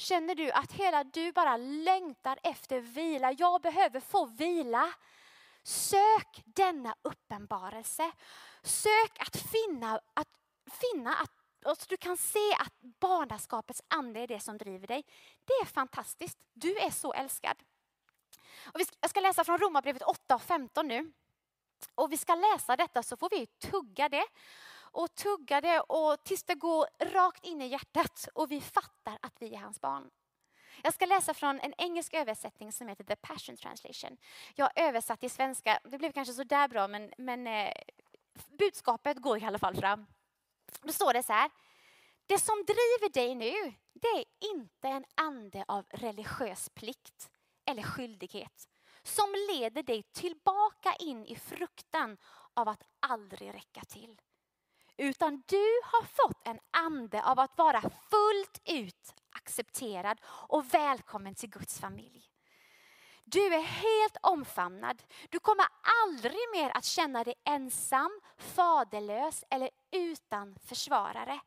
[0.00, 3.32] Känner du att hela du bara längtar efter vila?
[3.32, 4.94] Jag behöver få vila.
[5.62, 8.12] Sök denna uppenbarelse.
[8.62, 10.28] Sök att finna att,
[10.70, 11.30] finna att
[11.78, 15.04] så du kan se att barnaskapets ande är det som driver dig.
[15.44, 16.38] Det är fantastiskt.
[16.52, 17.56] Du är så älskad.
[18.64, 21.12] Och jag ska läsa från Romarbrevet 8 och 15 nu.
[21.94, 24.24] Och vi ska läsa detta så får vi tugga det
[24.92, 29.36] och tugga det och tills det går rakt in i hjärtat och vi fattar att
[29.40, 30.10] vi är hans barn.
[30.82, 34.16] Jag ska läsa från en engelsk översättning som heter The Passion Translation.
[34.54, 37.72] Jag har översatt till svenska, det blev kanske så där bra men, men eh,
[38.58, 40.06] budskapet går i alla fall fram.
[40.82, 41.50] Då står det så här.
[42.26, 44.24] Det som driver dig nu, det är
[44.54, 47.30] inte en ande av religiös plikt
[47.66, 48.68] eller skyldighet
[49.02, 52.16] som leder dig tillbaka in i fruktan
[52.54, 54.20] av att aldrig räcka till.
[55.00, 61.50] Utan du har fått en ande av att vara fullt ut accepterad och välkommen till
[61.50, 62.30] Guds familj.
[63.24, 65.02] Du är helt omfamnad.
[65.30, 65.66] Du kommer
[66.04, 71.40] aldrig mer att känna dig ensam, faderlös eller utan försvarare.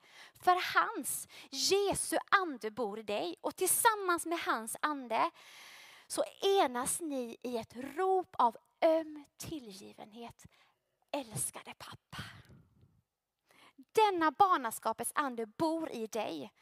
[0.44, 5.32] För hans, Jesu ande bor i dig och tillsammans med hans ande
[6.08, 10.46] så enas ni i ett rop av öm tillgivenhet.
[11.12, 12.24] Älskade pappa.
[13.94, 16.54] Denna barnaskapets ande bor i dig.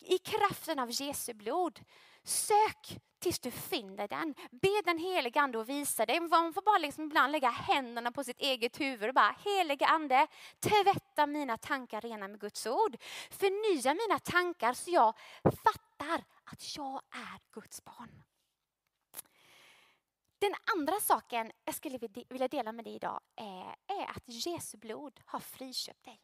[0.00, 1.80] I kraften av Jesu blod.
[2.24, 4.34] Sök tills du finner den.
[4.50, 6.20] Be den helige ande att visa dig.
[6.20, 10.26] Man får bara liksom ibland lägga händerna på sitt eget huvud och bara helige ande
[10.60, 12.96] tvätta mina tankar rena med Guds ord.
[13.30, 18.22] Förnya mina tankar så jag fattar att jag är Guds barn.
[20.38, 25.20] Den andra saken jag skulle vilja dela med dig idag är, är att Jesu blod
[25.24, 26.20] har friköpt dig.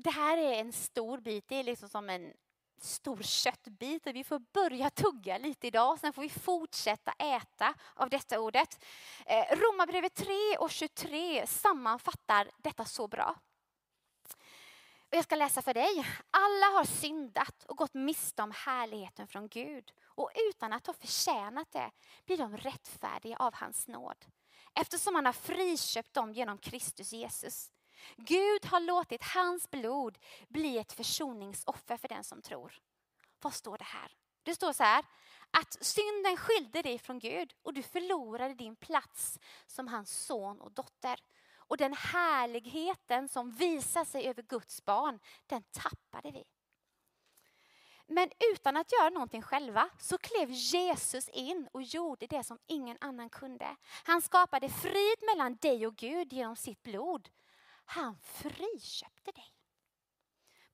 [0.00, 2.32] Det här är en stor bit, det är liksom som en
[2.80, 4.06] stor köttbit.
[4.06, 8.84] Vi får börja tugga lite idag, sen får vi fortsätta äta av detta ordet.
[9.26, 13.38] Eh, Romarbrevet 3 och 23 sammanfattar detta så bra.
[15.10, 16.06] jag ska läsa för dig.
[16.30, 19.92] Alla har syndat och gått miste om härligheten från Gud.
[20.04, 21.90] Och utan att ha förtjänat det
[22.24, 24.24] blir de rättfärdiga av hans nåd.
[24.74, 27.72] Eftersom han har friköpt dem genom Kristus Jesus.
[28.16, 30.18] Gud har låtit hans blod
[30.48, 32.78] bli ett försoningsoffer för den som tror.
[33.40, 34.16] Vad står det här?
[34.42, 35.04] Det står så här
[35.50, 40.72] att synden skilde dig från Gud och du förlorade din plats som hans son och
[40.72, 41.20] dotter.
[41.56, 46.44] Och den härligheten som visar sig över Guds barn, den tappade vi.
[48.06, 52.98] Men utan att göra någonting själva så klev Jesus in och gjorde det som ingen
[53.00, 53.76] annan kunde.
[54.04, 57.28] Han skapade frid mellan dig och Gud genom sitt blod.
[57.90, 59.54] Han friköpte dig.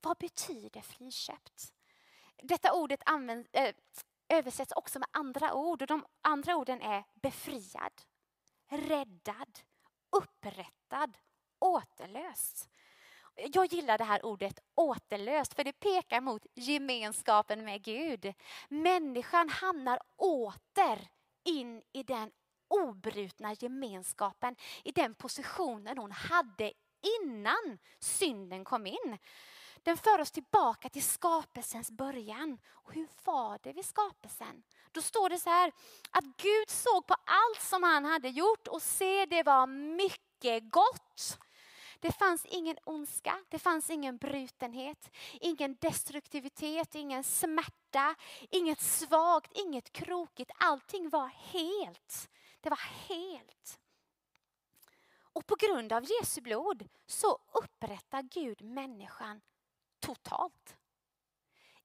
[0.01, 1.73] Vad betyder friköpt?
[2.43, 3.75] Detta ordet används, äh,
[4.29, 8.03] översätts också med andra ord och de andra orden är befriad,
[8.69, 9.59] räddad,
[10.11, 11.19] upprättad,
[11.59, 12.69] återlöst.
[13.35, 18.35] Jag gillar det här ordet återlöst för det pekar mot gemenskapen med Gud.
[18.69, 21.09] Människan hamnar åter
[21.45, 22.33] in i den
[22.69, 26.73] obrutna gemenskapen, i den positionen hon hade
[27.23, 29.19] innan synden kom in.
[29.83, 32.59] Den för oss tillbaka till skapelsens början.
[32.71, 34.63] Och hur var det vid skapelsen?
[34.93, 35.73] Då står det så här
[36.11, 41.39] att Gud såg på allt som han hade gjort och se det var mycket gott.
[42.01, 48.15] Det fanns ingen ondska, det fanns ingen brutenhet, ingen destruktivitet, ingen smärta,
[48.51, 50.51] inget svagt, inget krokigt.
[50.59, 52.29] Allting var helt.
[52.61, 53.81] Det var helt.
[55.35, 59.41] Och på grund av Jesu blod så upprättar Gud människan
[60.01, 60.77] totalt.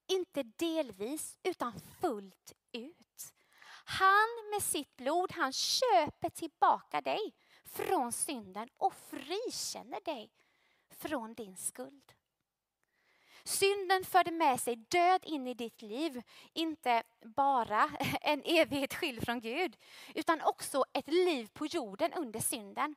[0.08, 3.34] Inte delvis utan fullt ut.
[3.86, 7.34] Han med sitt blod, han köper tillbaka dig
[7.66, 10.32] från synden och frikänner dig
[10.90, 12.14] från din skuld.
[13.44, 16.22] Synden förde med sig död in i ditt liv,
[16.54, 17.90] inte bara
[18.22, 19.78] en evighet skild från Gud,
[20.16, 22.96] utan också ett liv på jorden under synden.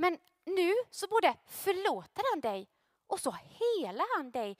[0.00, 2.68] Men nu så både förlåter han dig
[3.06, 4.58] och så helar han dig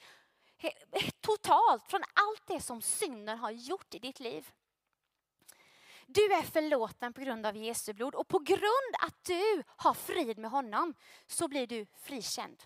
[1.20, 4.50] totalt från allt det som synden har gjort i ditt liv.
[6.06, 10.38] Du är förlåten på grund av Jesu blod och på grund att du har frid
[10.38, 10.94] med honom
[11.26, 12.62] så blir du frikänd,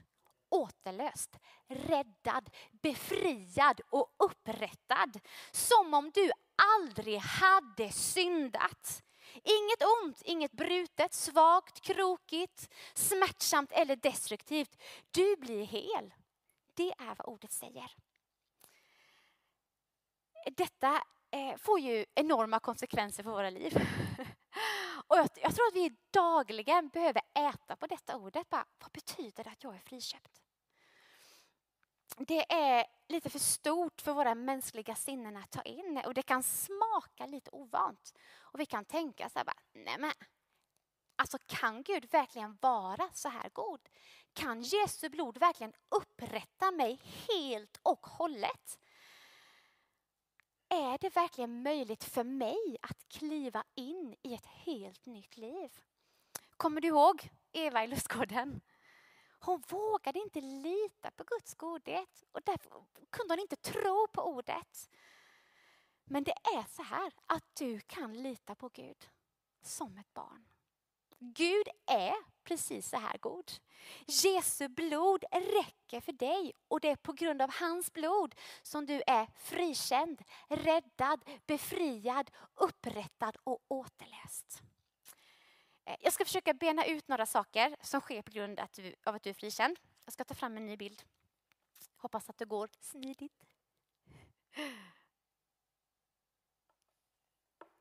[0.48, 5.20] återlöst, räddad, befriad och upprättad.
[5.52, 6.30] Som om du
[6.78, 9.02] aldrig hade syndat.
[9.34, 14.82] Inget ont, inget brutet, svagt, krokigt, smärtsamt eller destruktivt.
[15.10, 16.14] Du blir hel.
[16.74, 17.92] Det är vad ordet säger.
[20.56, 23.74] Detta eh, får ju enorma konsekvenser för våra liv.
[25.06, 28.50] Och jag, jag, tror att vi dagligen behöver äta på detta ordet.
[28.50, 30.41] Bara, vad betyder det att jag är friköpt?
[32.16, 36.42] Det är lite för stort för våra mänskliga sinnen att ta in och det kan
[36.42, 38.14] smaka lite ovant.
[38.38, 40.12] Och vi kan tänka så här, bara, nej men,
[41.16, 43.88] alltså kan Gud verkligen vara så här god?
[44.32, 48.78] Kan Jesu blod verkligen upprätta mig helt och hållet?
[50.68, 55.70] Är det verkligen möjligt för mig att kliva in i ett helt nytt liv?
[56.56, 58.60] Kommer du ihåg Eva i lustgården?
[59.44, 64.90] Hon vågade inte lita på Guds godhet och därför kunde hon inte tro på ordet.
[66.04, 69.08] Men det är så här att du kan lita på Gud
[69.62, 70.44] som ett barn.
[71.18, 72.14] Gud är
[72.44, 73.52] precis så här god.
[74.06, 79.02] Jesu blod räcker för dig och det är på grund av hans blod som du
[79.06, 84.62] är frikänd, räddad, befriad, upprättad och återläst.
[85.84, 89.30] Eh, jag ska försöka bena ut några saker som sker på grund av att du
[89.30, 89.78] är frikänd.
[90.04, 91.02] Jag ska ta fram en ny bild.
[91.96, 93.46] Hoppas att det går smidigt.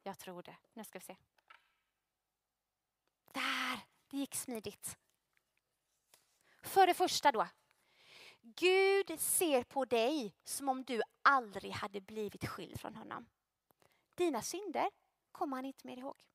[0.03, 0.55] Jag tror det.
[0.73, 1.15] Nu ska vi se.
[3.33, 4.97] Där, det gick smidigt.
[6.63, 7.47] För det första då.
[8.41, 13.29] Gud ser på dig som om du aldrig hade blivit skild från honom.
[14.15, 14.89] Dina synder
[15.31, 16.30] kommer han inte mer ihåg.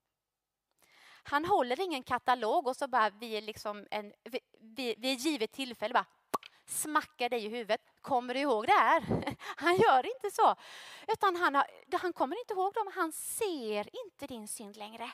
[1.29, 4.13] Han håller ingen katalog och så bara vid, liksom en,
[4.61, 6.07] vid, vid givet tillfälle bara
[6.67, 7.81] smackar dig i huvudet.
[8.01, 9.05] Kommer du ihåg det här?
[9.57, 10.55] Han gör inte så.
[11.09, 11.67] Utan han, har,
[11.99, 12.93] han kommer inte ihåg dem.
[12.95, 15.11] Han ser inte din synd längre.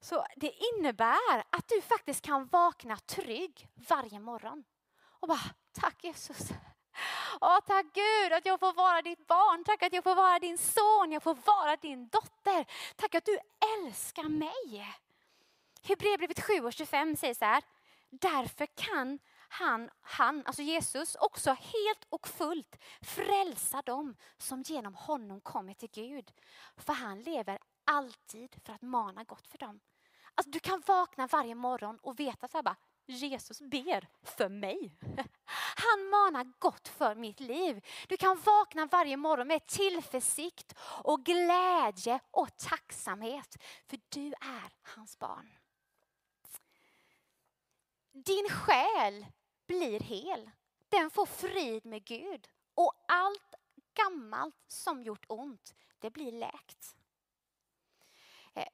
[0.00, 4.64] Så det innebär att du faktiskt kan vakna trygg varje morgon.
[5.20, 6.48] Och bara, tack Jesus.
[7.40, 9.64] Åh, tack Gud att jag får vara ditt barn.
[9.64, 11.12] Tack att jag får vara din son.
[11.12, 12.66] Jag får vara din dotter.
[12.96, 13.38] Tack att du
[13.76, 14.86] älskar mig.
[15.82, 17.62] Hebreerbrevet 7 och 25 säger så här.
[18.10, 19.18] Därför kan
[19.48, 25.90] han, han, alltså Jesus, också helt och fullt frälsa dem som genom honom kommer till
[25.92, 26.30] Gud.
[26.76, 29.80] För han lever alltid för att mana gott för dem.
[30.34, 32.76] Alltså, du kan vakna varje morgon och veta så här bara,
[33.06, 34.92] Jesus ber för mig.
[35.76, 37.84] Han manar gott för mitt liv.
[38.08, 43.56] Du kan vakna varje morgon med tillförsikt och glädje och tacksamhet.
[43.86, 45.57] För du är hans barn.
[48.24, 49.26] Din själ
[49.66, 50.50] blir hel.
[50.88, 52.48] Den får frid med Gud.
[52.74, 53.54] Och allt
[53.94, 56.96] gammalt som gjort ont, det blir läkt.
[58.54, 58.68] Eh,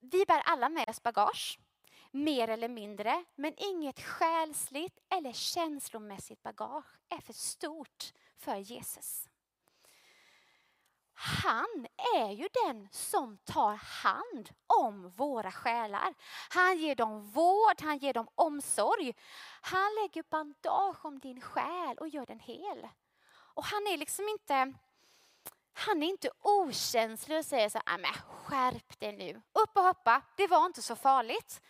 [0.00, 1.58] vi bär alla med oss bagage,
[2.10, 9.28] mer eller mindre, men inget själsligt eller känslomässigt bagage är för stort för Jesus.
[11.14, 11.86] Han
[12.16, 16.14] är ju den som tar hand om våra själar.
[16.50, 19.14] Han ger dem vård, han ger dem omsorg.
[19.60, 22.88] Han lägger bandage om din själ och gör den hel.
[23.54, 24.74] Och han är liksom inte
[25.76, 30.22] han är inte okänslig och säger så här, men skärp dig nu, upp och hoppa,
[30.36, 31.60] det var inte så farligt.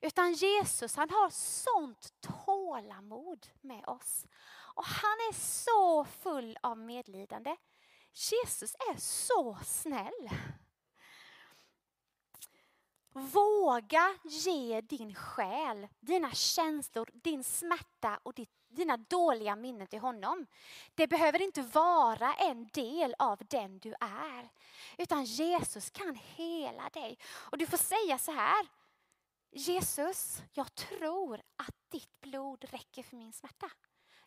[0.00, 4.26] Utan Jesus han har sånt tålamod med oss.
[4.74, 7.56] Och han är så full av medlidande.
[8.18, 10.30] Jesus är så snäll.
[13.12, 18.34] Våga ge din själ, dina känslor, din smärta och
[18.68, 20.46] dina dåliga minnen till honom.
[20.94, 24.48] Det behöver inte vara en del av den du är.
[24.98, 27.18] Utan Jesus kan hela dig.
[27.28, 28.68] Och du får säga så här.
[29.50, 33.70] Jesus, jag tror att ditt blod räcker för min smärta.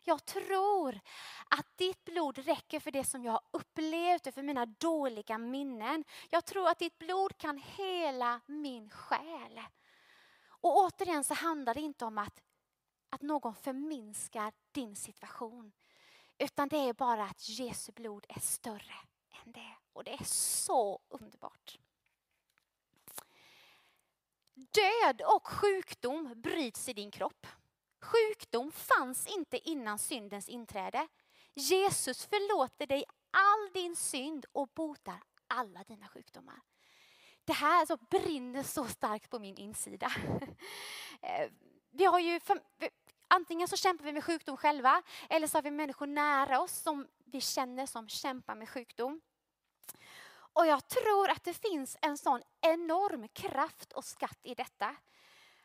[0.04, 1.00] Jag tror
[1.48, 6.04] att ditt blod räcker för det som jag har upplevt och för mina dåliga minnen.
[6.30, 9.60] Jag tror att ditt blod kan hela min själ.
[10.46, 12.42] Och återigen så handlar det inte om att,
[13.10, 15.72] att någon förminskar din situation.
[16.38, 18.94] Utan det är bara att Jesu blod är större
[19.44, 19.76] än det.
[19.92, 21.78] Och det är så underbart.
[24.54, 27.46] Död och sjukdom bryts i din kropp.
[28.02, 31.08] Sjukdom fanns inte innan syndens inträde.
[31.54, 36.60] Jesus förlåter dig all din synd och botar alla dina sjukdomar.
[37.44, 40.12] Det här så brinner så starkt på min insida.
[41.24, 41.50] Eh,
[41.90, 42.40] vi har ju,
[43.28, 47.08] antingen så kämpar vi med sjukdom själva eller så har vi människor nära oss som
[47.24, 49.20] vi känner som kämpar med sjukdom.
[50.32, 54.96] Och jag tror att det finns en sån enorm kraft och skatt i detta.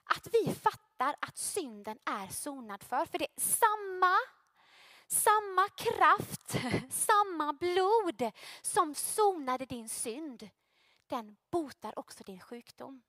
[0.07, 3.05] Att vi fattar att synden är sonad för.
[3.05, 4.15] För det är samma,
[5.07, 6.55] samma kraft,
[6.93, 8.31] samma blod
[8.61, 10.49] som sonade din synd.
[11.07, 13.03] Den botar också din sjukdom.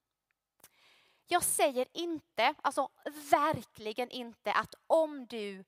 [1.27, 2.89] Jag säger inte, alltså
[3.31, 5.65] verkligen inte att om du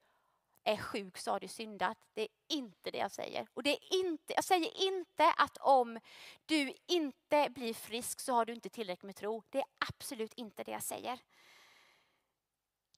[0.65, 1.99] är sjuk så har du syndat.
[2.15, 3.47] Det är inte det jag säger.
[3.55, 6.01] Och det är inte, jag säger inte att om
[6.47, 9.43] du inte blir frisk så har du inte tillräckligt med tro.
[9.51, 11.19] Det är absolut inte det jag säger.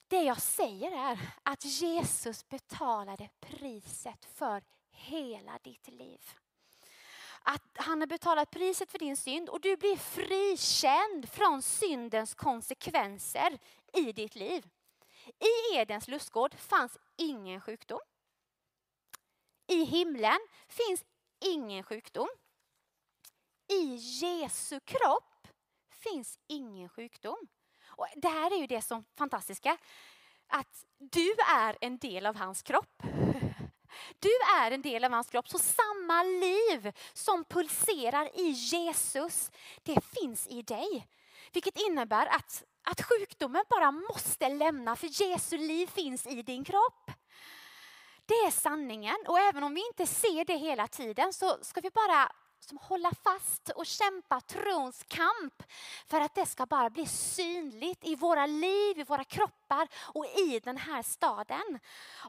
[0.08, 6.20] Det jag säger är att Jesus betalade priset för hela ditt liv.
[7.42, 13.58] Att han har betalat priset för din synd och du blir frikänd från syndens konsekvenser
[13.92, 14.68] i ditt liv.
[15.26, 18.00] I Edens lustgård fanns ingen sjukdom.
[19.66, 20.38] I himlen
[20.68, 21.04] finns
[21.40, 22.28] ingen sjukdom.
[23.68, 25.48] I Jesu kropp
[25.90, 27.48] finns ingen sjukdom.
[27.86, 29.78] Och det här är ju det som fantastiska.
[30.46, 33.02] Att du är en del av hans kropp.
[34.18, 34.30] Du
[34.60, 35.48] är en del av hans kropp.
[35.48, 39.50] Så samma liv som pulserar i Jesus,
[39.82, 41.08] det finns i dig.
[41.52, 47.10] Vilket innebär att att sjukdomen bara måste lämna för Jesu liv finns i din kropp.
[48.26, 51.90] Det är sanningen och även om vi inte ser det hela tiden så ska vi
[51.90, 52.32] bara
[52.66, 55.62] som hålla fast och kämpa trons kamp
[56.06, 60.60] för att det ska bara bli synligt i våra liv, i våra kroppar och i
[60.60, 61.78] den här staden.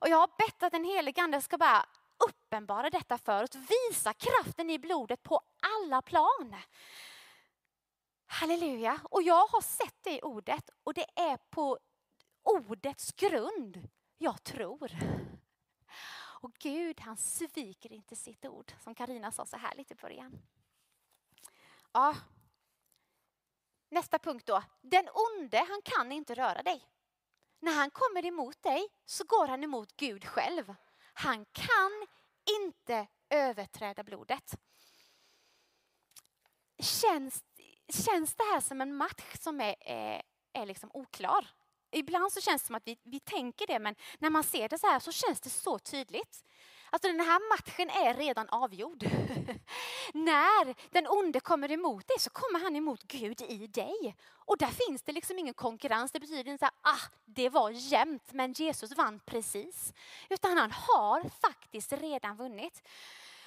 [0.01, 1.85] Och jag har bett att den helige Ande ska bara
[2.29, 5.41] uppenbara detta för oss, visa kraften i blodet på
[5.77, 6.55] alla plan.
[8.33, 8.99] Halleluja.
[9.03, 11.79] Och jag har sett det i ordet och det är på
[12.43, 14.91] ordets grund jag tror.
[16.41, 20.41] Och Gud han sviker inte sitt ord som Karina sa så härligt i början.
[21.91, 22.15] Ja.
[23.89, 24.63] Nästa punkt då.
[24.81, 26.87] Den onde han kan inte röra dig.
[27.59, 30.75] När han kommer emot dig så går han emot Gud själv.
[31.13, 32.07] Han kan
[32.61, 34.55] inte överträda blodet.
[36.79, 37.43] Känns
[37.93, 40.21] känns det här som en match som är, är,
[40.53, 41.47] är liksom oklar.
[41.91, 44.77] Ibland så känns det som att vi, vi tänker det, men när man ser det
[44.77, 46.43] så här så känns det så tydligt.
[46.89, 49.03] Alltså den här matchen är redan avgjord.
[50.13, 54.15] när den onde kommer emot dig så kommer han emot Gud i dig.
[54.29, 56.11] Och där finns det liksom ingen konkurrens.
[56.11, 59.93] Det betyder inte att ah, det var jämnt men Jesus vann precis.
[60.29, 62.81] Utan han har faktiskt redan vunnit.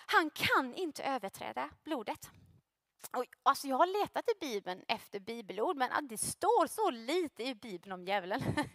[0.07, 2.31] Han kan inte överträda blodet.
[3.13, 7.43] Och, alltså jag har letat i Bibeln efter bibelord men ah, det står så lite
[7.43, 8.43] i Bibeln om djävulen.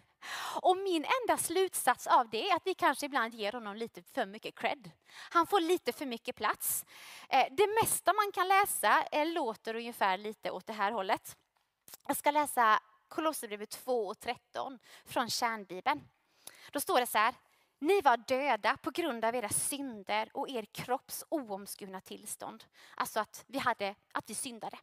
[0.62, 4.26] Och min enda slutsats av det är att vi kanske ibland ger honom lite för
[4.26, 4.90] mycket cred.
[5.30, 6.84] Han får lite för mycket plats.
[7.28, 11.36] Eh, det mesta man kan läsa eh, låter ungefär lite åt det här hållet.
[12.06, 16.08] Jag ska läsa Kolosserbrevet 2 och 13 från kärnbibeln.
[16.72, 17.34] Då står det så här.
[17.82, 22.64] Ni var döda på grund av era synder och er kropps oomskurna tillstånd.
[22.94, 24.78] Alltså att vi, hade, att vi syndade.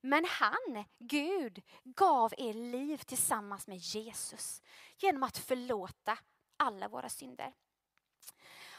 [0.00, 4.62] Men han, Gud, gav er liv tillsammans med Jesus
[4.98, 6.18] genom att förlåta
[6.56, 7.52] alla våra synder.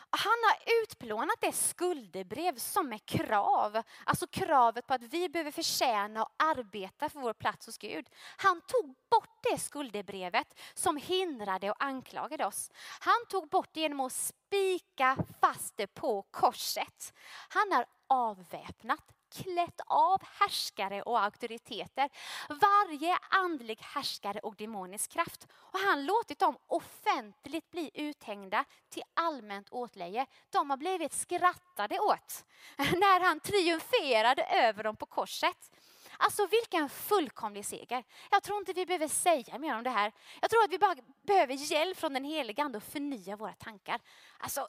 [0.10, 6.24] Han har utplånat det skuldebrev som är krav, alltså kravet på att vi behöver förtjäna
[6.24, 8.10] och arbeta för vår plats hos Gud.
[8.38, 12.72] Han tog bort det skuldebrevet som hindrade och anklagade oss.
[13.00, 17.14] Han tog bort det genom att spika fast det på korset.
[17.50, 22.10] Han har avväpnat klätt av härskare och auktoriteter.
[22.50, 25.48] Varje andlig härskare och demonisk kraft.
[25.52, 30.26] Och han låtit dem offentligt bli uthängda till allmänt åtleje.
[30.50, 32.46] De har blivit skrattade åt
[32.78, 35.72] när han triumferade över dem på korset.
[36.18, 38.04] Alltså vilken fullkomlig seger.
[38.32, 40.12] Jag tror inte vi behöver säga mer om det här.
[40.42, 44.02] Jag tror att vi bara behöver hjälp från den helige Ande att förnya våra tankar.
[44.38, 44.68] Alltså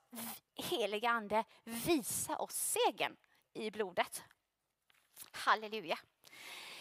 [0.55, 3.17] helige Ande, visa oss segern
[3.55, 4.23] i blodet.
[5.39, 5.99] Halleluja.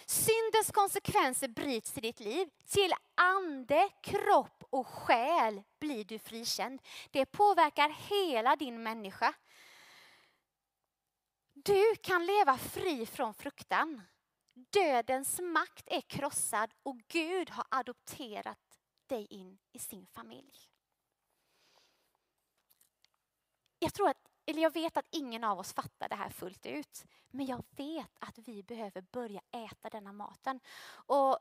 [0.06, 2.50] Syndens konsekvenser bryts i ditt liv.
[2.66, 6.82] Till ande, kropp och själ blir du frikänd.
[7.12, 9.34] Det påverkar hela din människa.
[11.54, 14.02] Du kan leva fri från fruktan.
[14.54, 20.54] Dödens makt är krossad och Gud har adopterat dig in i sin familj.
[23.80, 27.06] Jag tror att eller jag vet att ingen av oss fattar det här fullt ut.
[27.30, 30.60] Men jag vet att vi behöver börja äta denna maten.
[30.90, 31.40] Och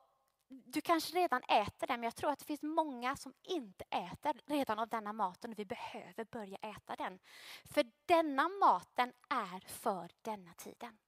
[0.48, 4.40] du kanske redan äter den, men jag tror att det finns många som inte äter
[4.46, 5.54] redan av denna maten.
[5.54, 7.18] Vi behöver börja äta den.
[7.64, 10.98] För denna maten är för denna tiden.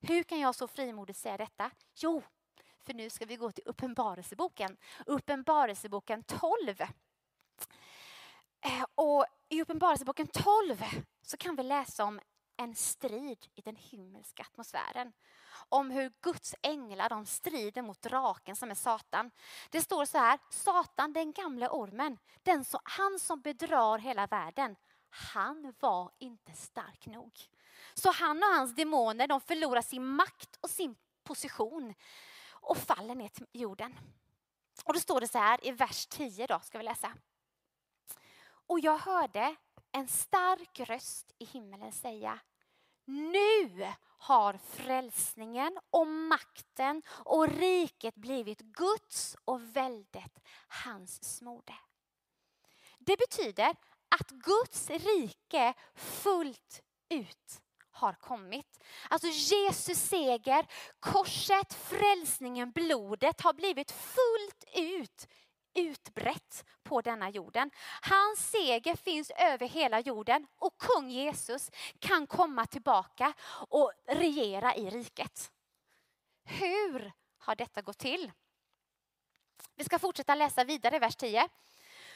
[0.00, 1.70] Hur kan jag så frimodigt säga detta?
[1.94, 2.22] Jo,
[2.80, 4.76] för nu ska vi gå till Uppenbarelseboken.
[5.06, 6.82] Uppenbarelseboken 12.
[8.64, 10.84] Eh, och i Uppenbarelseboken 12
[11.22, 12.20] så kan vi läsa om
[12.56, 15.12] en strid i den himmelska atmosfären.
[15.68, 19.30] Om hur Guds änglar de strider mot draken som är Satan.
[19.70, 24.76] Det står så här, Satan den gamle ormen, den som, han som bedrar hela världen,
[25.10, 27.32] han var inte stark nog.
[27.94, 31.94] Så han och hans demoner de förlorar sin makt och sin position
[32.50, 33.98] och faller ner till jorden.
[34.84, 37.12] Och då står det så här i vers 10 då, ska vi läsa.
[38.66, 39.56] Och jag hörde
[39.92, 42.40] en stark röst i himmelen säga
[43.04, 51.74] nu har frälsningen och makten och riket blivit Guds och väldet hans smorde.
[52.98, 53.76] Det betyder
[54.20, 58.84] att Guds rike fullt ut har kommit.
[59.10, 60.66] Alltså Jesus seger,
[61.00, 65.28] korset, frälsningen, blodet har blivit fullt ut
[65.74, 67.70] utbrett på denna jorden.
[68.02, 73.32] Hans seger finns över hela jorden och kung Jesus kan komma tillbaka
[73.68, 75.50] och regera i riket.
[76.44, 78.32] Hur har detta gått till?
[79.76, 81.48] Vi ska fortsätta läsa vidare i vers 10.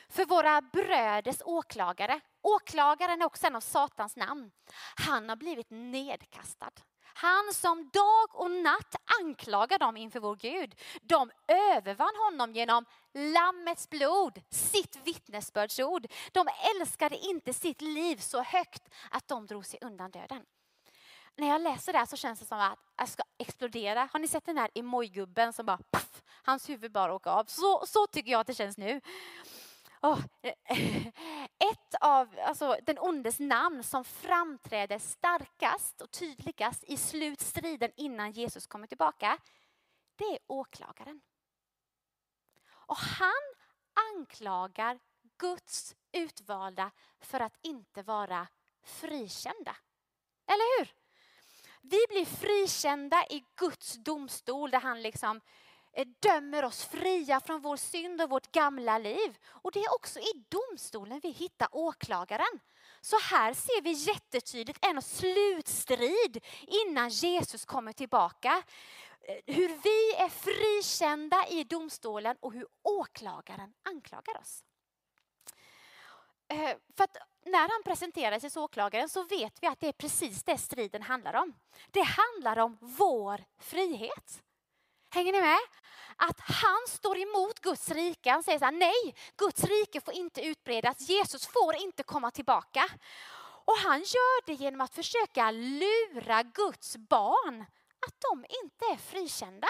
[0.08, 4.50] För våra bröders åklagare, åklagaren är också en av Satans namn,
[4.96, 6.70] han har blivit nedkastad.
[7.18, 10.74] Han som dag och natt anklagar dem inför vår Gud.
[11.02, 12.84] De övervann honom genom
[13.14, 16.06] Lammets blod, sitt vittnesbördsord.
[16.32, 20.42] De älskade inte sitt liv så högt att de drog sig undan döden.
[21.36, 24.08] När jag läser det här så känns det som att jag ska explodera.
[24.12, 27.44] Har ni sett den här emojgubben som bara, puff, hans huvud bara åker av?
[27.44, 29.00] Så, så tycker jag att det känns nu.
[30.02, 30.18] Oh,
[31.72, 38.66] ett av alltså, den ondes namn som framträder starkast och tydligast i slutstriden innan Jesus
[38.66, 39.38] kommer tillbaka,
[40.16, 41.20] det är åklagaren.
[42.68, 43.54] Och han
[44.14, 44.98] anklagar
[45.38, 46.90] Guds utvalda
[47.20, 48.46] för att inte vara
[48.82, 49.76] frikända.
[50.46, 50.94] Eller hur?
[51.80, 55.65] Vi blir frikända i Guds domstol där han liksom Eh,
[55.96, 59.38] Eh, dömer oss fria från vår synd och vårt gamla liv.
[59.46, 62.60] Och det är också i domstolen vi hittar åklagaren.
[63.00, 68.62] Så här ser vi jättetydligt en slutstrid innan Jesus kommer tillbaka.
[69.20, 74.64] Eh, hur vi är frikända i domstolen och hur åklagaren anklagar oss.
[76.48, 79.92] Eh, för att när han presenterar sig som åklagaren så vet vi att det är
[79.92, 81.54] precis det striden handlar om.
[81.90, 84.42] Det handlar om vår frihet.
[85.16, 85.58] Hänger ni med?
[86.16, 88.30] att han står emot Guds rike.
[88.30, 91.00] Han säger så här, nej, Guds rike får inte utbredas.
[91.00, 92.88] Jesus får inte komma tillbaka.
[93.64, 97.60] Och han gör det genom att försöka lura Guds barn
[98.06, 99.68] att de inte är frikända.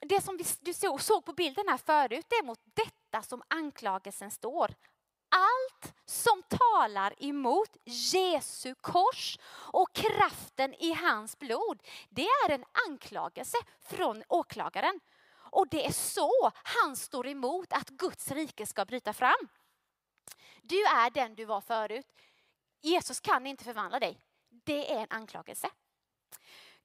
[0.00, 4.74] Det som du såg på bilden här förut, det är mot detta som anklagelsen står.
[5.34, 9.38] Allt som talar emot Jesu kors
[9.72, 15.00] och kraften i hans blod, det är en anklagelse från åklagaren.
[15.50, 19.48] Och det är så han står emot att Guds rike ska bryta fram.
[20.62, 22.06] Du är den du var förut.
[22.80, 24.20] Jesus kan inte förvandla dig.
[24.48, 25.68] Det är en anklagelse.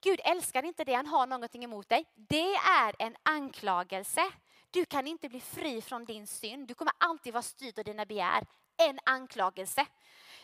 [0.02, 2.06] Gud älskar inte det, han har någonting emot dig.
[2.16, 4.32] Det är en anklagelse.
[4.72, 6.68] Du kan inte bli fri från din synd.
[6.68, 8.46] Du kommer alltid vara styrd av dina begär.
[8.78, 9.86] En anklagelse.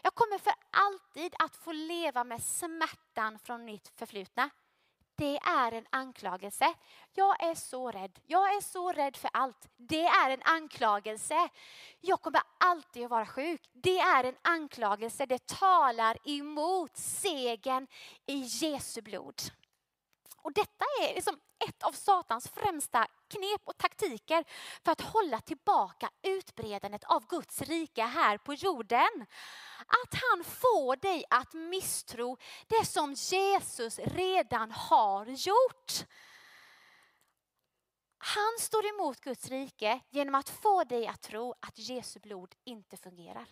[0.01, 4.49] Jag kommer för alltid att få leva med smärtan från mitt förflutna
[5.17, 6.73] det är en anklagelse.
[7.13, 8.19] Jag är så rädd.
[8.25, 9.67] Jag är så rädd för allt.
[9.77, 11.49] Det är en anklagelse.
[12.01, 13.69] Jag kommer alltid att vara sjuk.
[13.73, 15.25] Det är en anklagelse.
[15.25, 17.87] Det talar emot segern
[18.25, 19.41] i Jesu blod.
[20.37, 24.43] Och detta är liksom ett av Satans främsta knep och taktiker
[24.83, 29.25] för att hålla tillbaka utbredandet av Guds rike här på jorden.
[29.79, 32.37] Att han får dig att misstro
[32.67, 36.05] det som Jesus redan har gjort.
[38.17, 42.97] Han står emot Guds rike genom att få dig att tro att Jesu blod inte
[42.97, 43.47] fungerar.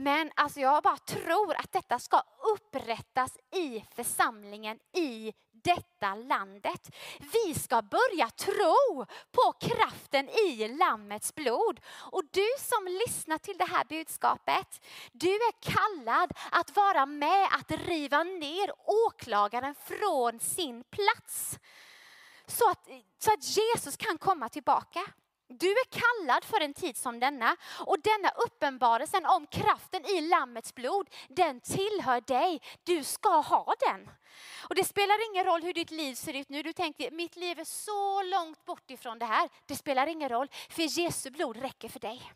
[0.00, 2.22] Men alltså jag bara tror att detta ska
[2.54, 6.90] upprättas i församlingen i detta landet.
[7.32, 11.80] Vi ska börja tro på kraften i Lammets blod.
[12.12, 17.70] Och du som lyssnar till det här budskapet, du är kallad att vara med att
[17.70, 18.72] riva ner
[19.06, 21.58] åklagaren från sin plats.
[22.46, 22.88] Så att,
[23.18, 25.00] så att Jesus kan komma tillbaka.
[25.48, 27.56] Du är kallad för en tid som denna
[27.86, 32.62] och denna uppenbarelsen om kraften i Lammets blod, den tillhör dig.
[32.84, 34.10] Du ska ha den.
[34.68, 36.62] Och det spelar ingen roll hur ditt liv ser ut nu.
[36.62, 39.48] Du tänker, mitt liv är så långt bort ifrån det här.
[39.66, 42.32] Det spelar ingen roll, för Jesu blod räcker för dig.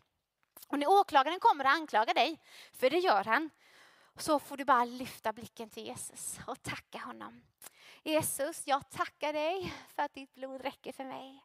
[0.67, 2.39] Och när åklagaren kommer att anklaga dig,
[2.73, 3.49] för det gör han,
[4.17, 7.43] så får du bara lyfta blicken till Jesus och tacka honom.
[8.03, 11.43] Jesus, jag tackar dig för att ditt blod räcker för mig.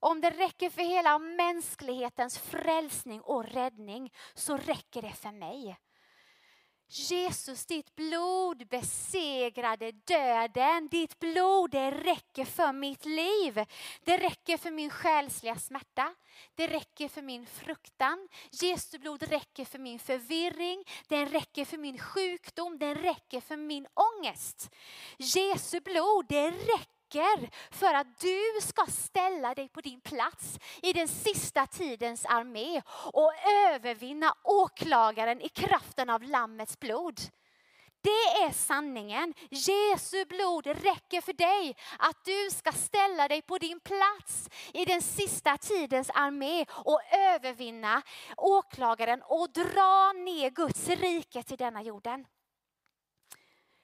[0.00, 5.78] Om det räcker för hela mänsklighetens frälsning och räddning så räcker det för mig.
[6.90, 10.88] Jesus, ditt blod besegrade döden.
[10.90, 13.64] Ditt blod det räcker för mitt liv.
[14.04, 16.14] Det räcker för min själsliga smärta.
[16.54, 18.28] Det räcker för min fruktan.
[18.50, 20.84] Jesu blod räcker för min förvirring.
[21.08, 22.78] Den räcker för min sjukdom.
[22.78, 24.70] Den räcker för min ångest.
[25.18, 30.92] Jesu blod det räcker räcker för att du ska ställa dig på din plats i
[30.92, 32.82] den sista tidens armé
[33.12, 33.32] och
[33.68, 37.20] övervinna åklagaren i kraften av Lammets blod.
[38.00, 39.34] Det är sanningen.
[39.50, 45.02] Jesu blod räcker för dig att du ska ställa dig på din plats i den
[45.02, 48.02] sista tidens armé och övervinna
[48.36, 52.24] åklagaren och dra ner Guds rike till denna jorden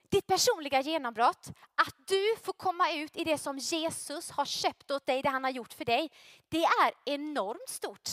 [0.09, 5.05] ditt personliga genombrott, att du får komma ut i det som Jesus har köpt åt
[5.05, 6.11] dig, det han har gjort för dig.
[6.49, 8.09] Det är enormt stort.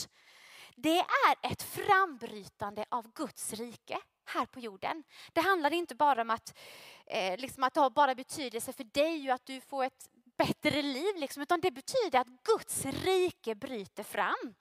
[0.75, 5.03] Det är ett frambrytande av Guds rike här på jorden.
[5.33, 6.57] Det handlar inte bara om att,
[7.05, 10.81] eh, liksom att det har bara betydelse för dig och att du får ett bättre
[10.81, 14.55] liv, liksom, utan det betyder att Guds rike bryter fram.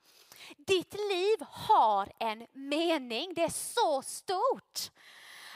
[0.56, 4.90] Ditt liv har en mening, det är så stort.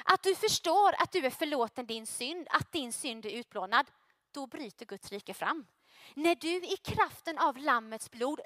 [0.08, 3.86] Att du förstår att du är förlåten din synd, att din synd är utplånad.
[4.32, 5.66] Då bryter Guds rike fram.
[6.14, 8.40] När du i kraften av Lammets blod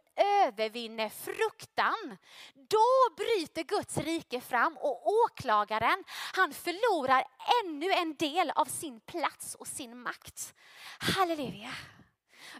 [0.45, 2.17] övervinner fruktan,
[2.55, 6.05] då bryter Guds rike fram och åklagaren,
[6.35, 7.25] han förlorar
[7.65, 10.55] ännu en del av sin plats och sin makt.
[10.99, 11.73] Halleluja.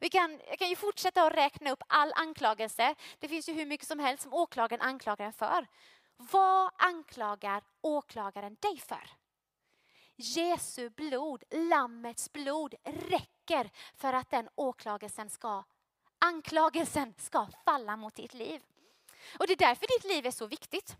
[0.01, 2.95] Vi kan, jag kan ju fortsätta att räkna upp all anklagelse.
[3.19, 5.67] Det finns ju hur mycket som helst som åklagaren anklagar en för.
[6.21, 9.11] Vad anklagar åklagaren dig för?
[10.17, 15.65] Jesu blod, Lammets blod räcker för att den åklagelsen ska,
[16.19, 18.63] anklagelsen ska falla mot ditt liv.
[19.39, 20.97] Och det är därför ditt liv är så viktigt.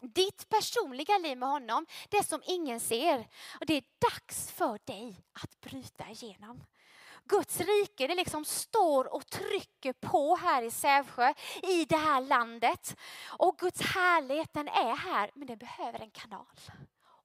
[0.00, 3.28] Ditt personliga liv med honom, det som ingen ser.
[3.60, 6.64] Och det är dags för dig att bryta igenom.
[7.28, 12.96] Guds rike det liksom står och trycker på här i Sävsjö, i det här landet.
[13.26, 16.46] Och Guds härlighet den är här, men den behöver en kanal.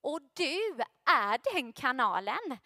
[0.02, 2.58] Och du är den kanalen.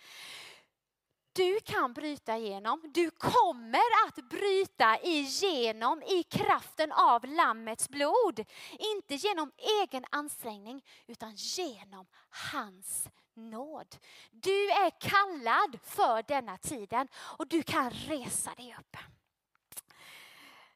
[1.34, 2.82] Du kan bryta igenom.
[2.94, 8.46] Du kommer att bryta igenom i kraften av Lammets blod.
[8.80, 9.52] Inte genom
[9.82, 12.06] egen ansträngning utan genom
[12.52, 13.08] hans
[13.38, 13.96] nåd.
[14.32, 18.98] Du är kallad för denna tiden och du kan resa dig upp.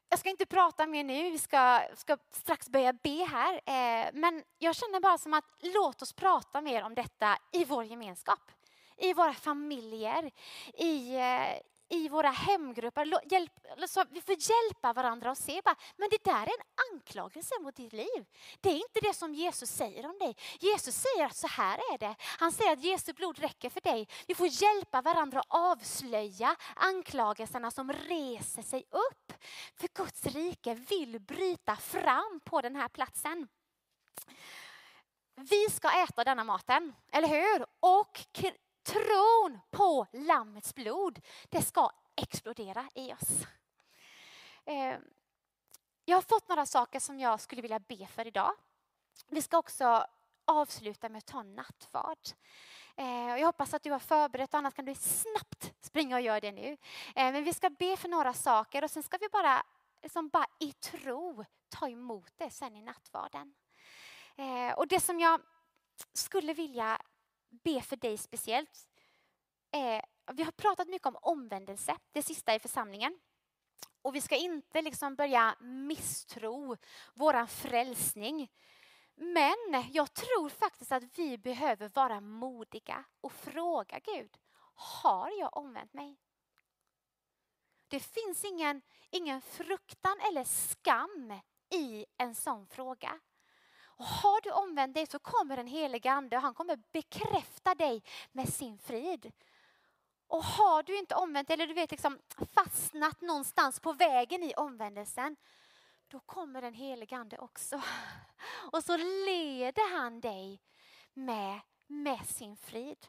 [0.08, 3.54] Jag ska inte prata mer nu, vi ska, ska strax börja be här.
[3.54, 7.84] Eh, men jag känner bara som att låt oss prata mer om detta i vår
[7.84, 8.50] gemenskap.
[8.96, 10.30] I våra familjer,
[10.74, 11.58] i, eh,
[11.92, 13.32] i våra hemgrupper.
[13.32, 13.52] Hjälp,
[13.88, 17.76] så vi får hjälpa varandra och se bara, men det där är en anklagelse mot
[17.76, 18.26] ditt liv.
[18.60, 20.36] Det är inte det som Jesus säger om dig.
[20.60, 22.14] Jesus säger att så här är det.
[22.20, 24.08] Han säger att Jesu blod räcker för dig.
[24.26, 29.32] Vi får hjälpa varandra att avslöja anklagelserna som reser sig upp.
[29.76, 33.48] För Guds rike vill bryta fram på den här platsen.
[35.34, 37.66] Vi ska äta denna maten, eller hur?
[37.80, 38.20] Och
[38.82, 43.46] tron på Lammets blod, det ska explodera i oss.
[44.64, 44.98] Eh,
[46.04, 48.52] jag har fått några saker som jag skulle vilja be för idag.
[49.28, 50.06] Vi ska också
[50.44, 52.18] avsluta med att ta nattvard.
[52.96, 56.52] Eh, jag hoppas att du har förberett, annars kan du snabbt springa och göra det
[56.52, 56.76] nu.
[57.14, 59.62] Eh, men vi ska be för några saker och sen ska vi bara,
[60.02, 63.54] liksom bara i tro ta emot det sen i nattvarden.
[64.76, 65.40] Och det som jag
[66.12, 66.98] skulle vilja
[67.52, 68.88] be för dig speciellt.
[69.72, 70.02] Eh,
[70.32, 73.20] vi har pratat mycket om omvändelse, det sista i församlingen.
[74.02, 76.76] Och vi ska inte liksom börja misstro
[77.14, 78.50] vår frälsning.
[79.14, 84.36] Men jag tror faktiskt att vi behöver vara modiga och fråga Gud,
[84.74, 86.18] har jag omvänt mig?
[87.88, 93.20] Det finns ingen, ingen fruktan eller skam i en sån fråga.
[93.96, 98.02] Och har du omvänt dig så kommer den helige Ande och han kommer bekräfta dig
[98.32, 99.32] med sin frid.
[100.26, 102.18] Och har du inte omvänt eller du vet liksom
[102.54, 105.36] fastnat någonstans på vägen i omvändelsen,
[106.08, 107.82] då kommer den helige Ande också.
[108.72, 110.60] Och så leder han dig
[111.14, 113.06] med, med sin frid.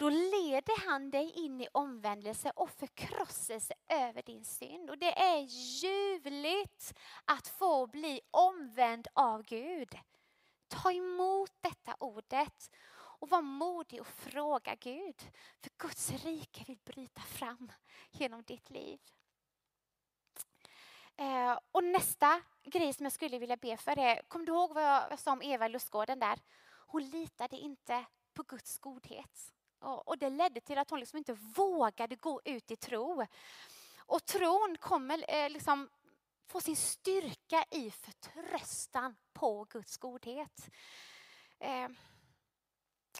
[0.00, 4.90] Då leder han dig in i omvändelse och förkrosselse över din synd.
[4.90, 5.38] Och det är
[5.82, 6.94] ljuvligt
[7.24, 9.98] att få bli omvänd av Gud.
[10.68, 15.20] Ta emot detta ordet och var modig och fråga Gud.
[15.62, 17.72] För Guds rike vill bryta fram
[18.10, 19.00] genom ditt liv.
[21.16, 24.84] Eh, och nästa grej som jag skulle vilja be för är, kom du ihåg vad
[24.84, 26.38] jag sa om Eva i lustgården där?
[26.86, 28.04] Hon litade inte
[28.34, 29.54] på Guds godhet.
[29.80, 33.26] Och det ledde till att hon liksom inte vågade gå ut i tro.
[33.98, 35.88] Och tron kommer eh, liksom
[36.46, 40.70] få sin styrka i förtröstan på Guds godhet.
[41.58, 41.88] Eh,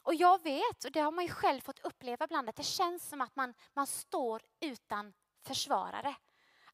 [0.03, 3.09] och jag vet, och det har man ju själv fått uppleva ibland, att det känns
[3.09, 5.12] som att man, man står utan
[5.43, 6.15] försvarare.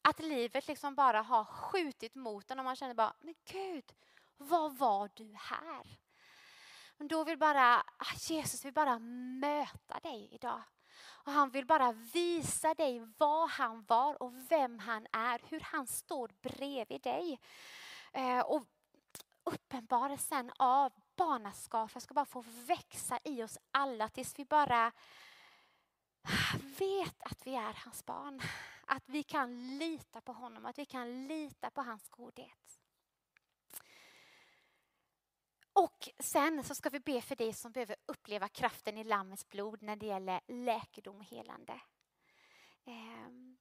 [0.01, 3.93] Att livet liksom bara har skjutit mot en och man känner bara, men Gud,
[4.37, 5.97] vad var du här?
[6.97, 8.99] Men då vill bara, ah, Jesus vill bara
[9.39, 10.63] möta dig idag.
[11.27, 15.87] Och han vill bara visa dig vad han var och vem han är, hur han
[15.87, 17.39] står bredvid dig.
[18.13, 18.65] Eh, och
[19.43, 24.91] uppenbarelsen av barnaskap ska bara få växa i oss alla tills vi bara
[26.79, 28.41] vet att vi är hans barn.
[28.85, 32.76] Att vi kan lita på honom, att vi kan lita på hans godhet.
[35.77, 39.81] Och sen så ska vi be för dig som behöver uppleva kraften i Lammets blod
[39.81, 41.81] när det gäller läkedom och helande.
[42.85, 43.57] Ehm,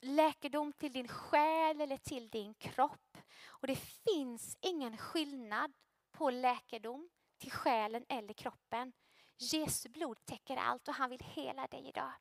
[0.00, 3.18] läkedom till din själ eller till din kropp.
[3.46, 5.72] Och det finns ingen skillnad
[6.12, 7.08] på läkedom
[7.38, 8.92] till själen eller kroppen.
[9.38, 12.12] Jesu blod täcker allt och han vill hela dig idag.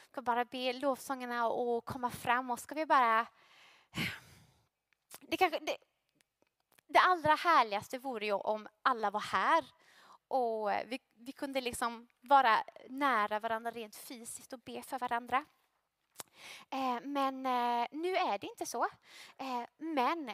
[0.00, 3.26] Jag ska bara be lovsångarna att komma fram och ska vi bara...
[5.20, 5.76] Det, kanske, det,
[6.94, 9.64] det allra härligaste vore ju om alla var här
[10.28, 15.44] och vi, vi kunde liksom vara nära varandra rent fysiskt och be för varandra.
[16.70, 18.84] Eh, men eh, nu är det inte så.
[19.36, 20.30] Eh, men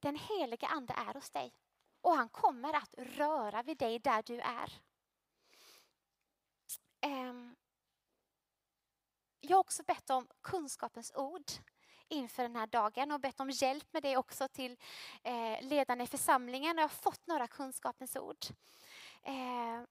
[0.00, 1.54] den heliga ande är hos dig
[2.00, 4.72] och han kommer att röra vid dig där du är.
[7.00, 7.56] Ehm,
[9.40, 11.50] jag har också bett om kunskapens ord
[12.10, 14.76] inför den här dagen och bett om hjälp med det också till
[15.22, 16.78] eh, ledarna i församlingen.
[16.78, 18.46] Och jag har fått några kunskapens ord.
[19.22, 19.82] Eh,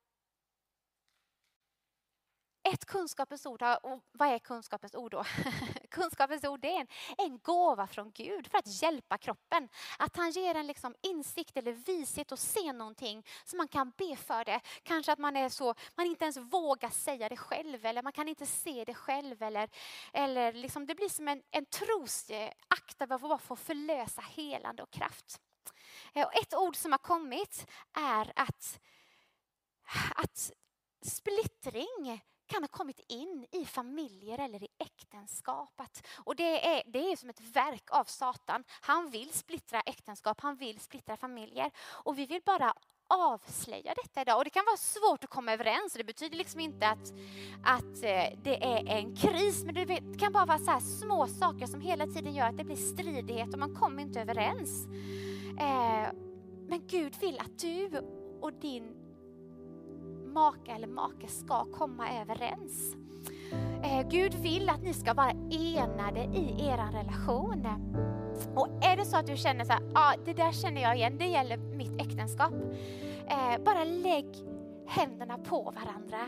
[2.73, 5.23] ett kunskapens ord, och vad är kunskapens ord då?
[5.89, 6.87] kunskapens ord är en,
[7.17, 9.69] en gåva från Gud för att hjälpa kroppen.
[9.99, 14.15] Att han ger en liksom insikt eller vishet och se någonting så man kan be
[14.15, 14.61] för det.
[14.83, 18.27] Kanske att man är så, man inte ens vågar säga det själv eller man kan
[18.27, 19.43] inte se det själv.
[19.43, 19.69] Eller,
[20.13, 24.91] eller liksom, det blir som en, en trosakt av att bara få förlösa helande och
[24.91, 25.41] kraft.
[26.13, 28.79] Eh, och ett ord som har kommit är att,
[30.15, 30.51] att
[31.01, 36.07] splittring kan ha kommit in i familjer eller i äktenskapet.
[36.17, 38.63] Och det är, det är som ett verk av Satan.
[38.81, 41.71] Han vill splittra äktenskap, han vill splittra familjer.
[41.77, 42.73] Och vi vill bara
[43.09, 44.37] avslöja detta idag.
[44.37, 45.93] Och det kan vara svårt att komma överens.
[45.93, 47.13] Det betyder liksom inte att,
[47.63, 51.81] att eh, det är en kris, men det kan bara vara så små saker som
[51.81, 54.85] hela tiden gör att det blir stridighet och man kommer inte överens.
[55.59, 56.13] Eh,
[56.67, 57.89] men Gud vill att du
[58.41, 58.98] och din
[60.33, 62.95] maka eller make ska komma överens.
[63.83, 67.67] Eh, Gud vill att ni ska vara enade i er relation.
[68.55, 71.17] Och är det så att du känner så här, ah, det där känner jag igen,
[71.17, 72.53] det gäller mitt äktenskap.
[73.27, 74.25] Eh, bara lägg
[74.87, 76.19] händerna på varandra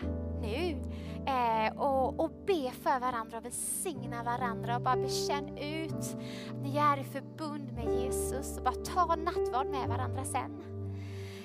[0.41, 0.81] nu.
[1.25, 6.15] Eh, och, och be för varandra och välsigna varandra och bara bekänn ut att
[6.63, 10.70] ni är i förbund med Jesus och bara ta nattvard med varandra sen.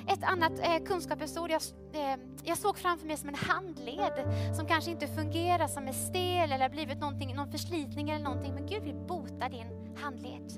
[0.06, 1.62] Ett annat eh, kunskapsord jag,
[1.92, 4.12] eh, jag såg framför mig som en handled
[4.56, 8.54] som kanske inte fungerar, som är stel eller har blivit någon förslitning eller någonting.
[8.54, 10.52] Men Gud vill bota din handled.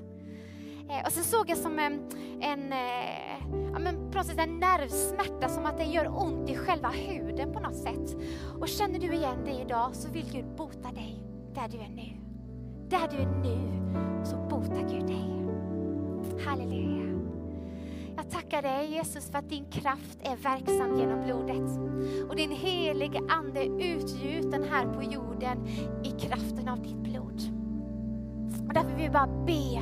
[0.89, 1.93] Eh, och sen såg jag som en,
[2.41, 7.53] en, eh, ja, men på en nervsmärta, som att det gör ont i själva huden
[7.53, 8.17] på något sätt.
[8.59, 11.23] Och känner du igen det idag så vill Gud bota dig
[11.55, 12.17] där du är nu.
[12.89, 13.79] Där du är nu
[14.25, 15.39] så botar Gud dig.
[16.45, 17.18] Halleluja.
[18.19, 21.79] Jag tackar dig Jesus för att din kraft är verksam genom blodet.
[22.29, 25.67] Och din helige Ande utgjuten här på jorden
[26.03, 27.41] i kraften av ditt blod.
[28.67, 29.81] Och därför vill vi bara be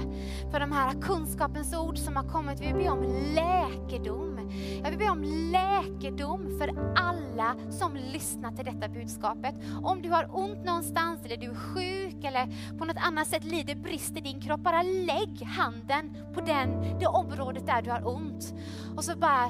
[0.52, 2.62] för de här kunskapens ord som har kommit.
[2.62, 3.04] Vi vill be om
[3.36, 4.37] läkedom.
[4.84, 9.56] Jag vill be om läkedom för alla som lyssnar till detta budskapet.
[9.84, 12.48] Om du har ont någonstans eller du är sjuk eller
[12.78, 17.08] på något annat sätt lider brist i din kropp, bara lägg handen på den, det
[17.08, 18.54] området där du har ont.
[18.96, 19.50] Och så bara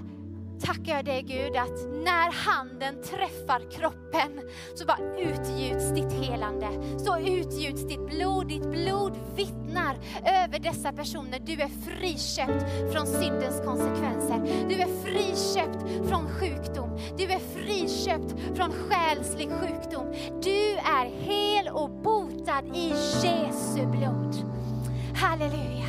[0.61, 4.41] tackar jag dig Gud att när handen träffar kroppen
[4.75, 6.67] så bara utgjuts ditt helande.
[6.97, 8.47] Så utgjuts ditt blod.
[8.47, 11.39] Ditt blod vittnar över dessa personer.
[11.39, 14.67] Du är friköpt från syndens konsekvenser.
[14.69, 16.99] Du är friköpt från sjukdom.
[17.17, 20.13] Du är friköpt från själslig sjukdom.
[20.43, 22.89] Du är hel och botad i
[23.23, 24.35] Jesu blod.
[25.15, 25.86] Halleluja.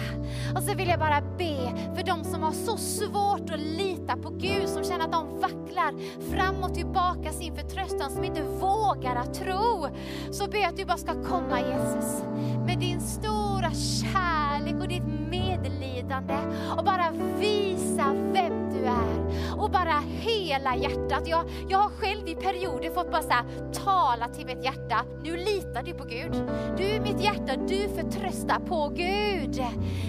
[0.54, 4.30] Och så vill jag bara be för de som har så svårt att lita på
[4.30, 5.94] Gud, som känner att de vacklar
[6.30, 9.88] fram och tillbaka sin förtröstan, som inte vågar att tro.
[10.30, 12.22] Så ber jag att du bara ska komma Jesus
[12.66, 16.38] med din stora kärlek och ditt medlidande
[16.76, 19.58] och bara visa vem du är.
[19.58, 21.28] Och bara hela hjärtat.
[21.28, 25.04] Jag, jag har själv i perioder fått bara så här, tala till mitt hjärta.
[25.22, 26.32] Nu litar du på Gud.
[26.76, 29.62] Du är mitt hjärta, du förtröstar på Gud.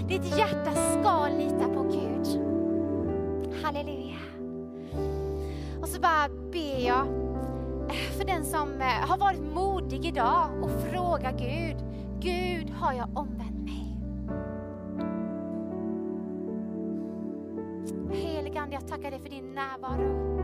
[0.08, 2.42] Ditt hjärta ska lita på Gud.
[3.64, 4.16] Halleluja.
[5.82, 7.08] Och så bara ber jag
[8.18, 11.78] för den som eh, har varit modig idag och frågar Gud,
[12.20, 13.59] Gud har jag omvänt
[18.11, 20.40] Heligande, jag tackar dig för din närvaro.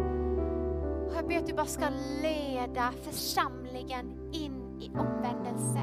[1.07, 1.85] Och jag ber att du bara ska
[2.21, 5.81] leda församlingen in i omvändelse.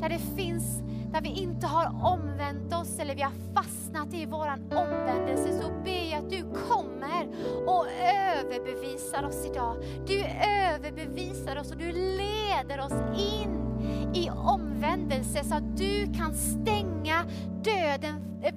[0.00, 0.82] Där det finns
[1.12, 6.10] där vi inte har omvänt oss eller vi har fastnat i våran omvändelse så ber
[6.10, 7.28] jag att du kommer
[7.66, 7.86] och
[8.36, 9.76] överbevisar oss idag.
[10.06, 10.24] Du
[10.74, 13.58] överbevisar oss och du leder oss in
[14.14, 17.24] i omvändelse så att du kan stänga
[17.62, 18.54] döden, eh,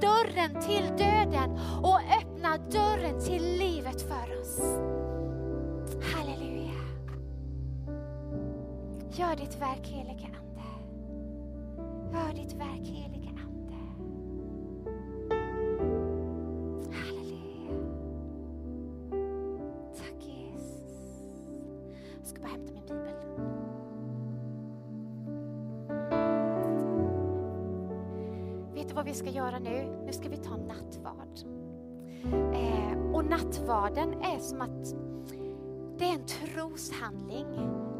[0.00, 4.60] dörren till döden och öppna dörren till livet för oss.
[6.14, 6.72] Halleluja.
[9.12, 10.62] Gör ditt verk helige Ande.
[12.12, 13.74] Gör ditt verk helige Ande.
[16.92, 17.72] Halleluja.
[19.96, 21.22] Tack Jesus.
[22.18, 23.37] Jag ska bara hämta min bibel.
[28.98, 30.02] Vad vi ska göra nu?
[30.06, 31.38] Nu ska vi ta nattvard.
[32.54, 34.94] Eh, och nattvarden är som att
[35.98, 37.46] det är en troshandling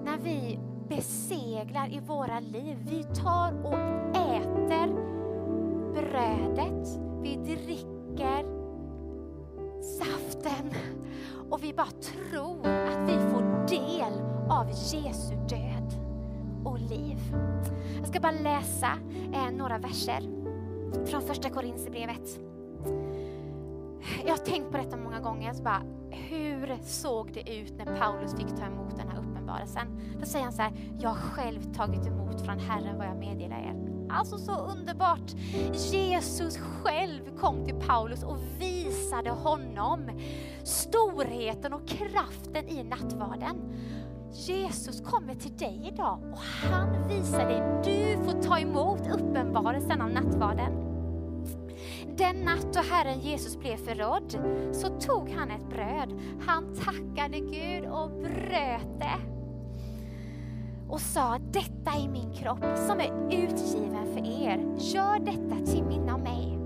[0.05, 0.59] när vi
[0.89, 2.77] beseglar i våra liv.
[2.91, 3.79] Vi tar och
[4.17, 4.95] äter
[5.93, 8.45] brödet, vi dricker
[9.83, 10.73] saften
[11.51, 14.13] och vi bara tror att vi får del
[14.51, 15.93] av Jesu död
[16.65, 17.19] och liv.
[17.99, 18.89] Jag ska bara läsa
[19.33, 20.48] eh, några verser
[21.07, 22.39] från första Korinthierbrevet.
[24.25, 25.53] Jag har tänkt på detta många gånger.
[25.53, 30.01] Så bara, hur såg det ut när Paulus fick ta emot den här uppenbarelsen?
[30.21, 33.57] Då säger han så här, jag har själv tagit emot från Herren vad jag meddelar
[33.57, 33.75] er.
[34.11, 35.35] Alltså så underbart.
[35.93, 40.11] Jesus själv kom till Paulus och visade honom
[40.63, 43.57] storheten och kraften i nattvarden.
[44.33, 50.11] Jesus kommer till dig idag och han visar dig, du får ta emot uppenbarelsen av
[50.11, 50.73] nattvarden.
[52.17, 54.39] Den natt då Herren Jesus blev förrådd
[54.73, 56.21] så tog han ett bröd.
[56.47, 59.39] Han tackade Gud och bröt det
[60.89, 64.77] och sa detta är min kropp som är utgiven för er.
[64.79, 66.59] Gör detta till minne av mig.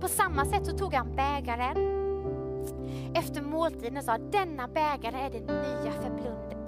[0.00, 2.01] På samma sätt så tog han bägaren
[3.14, 5.92] efter måltiden sa denna bägare är det nya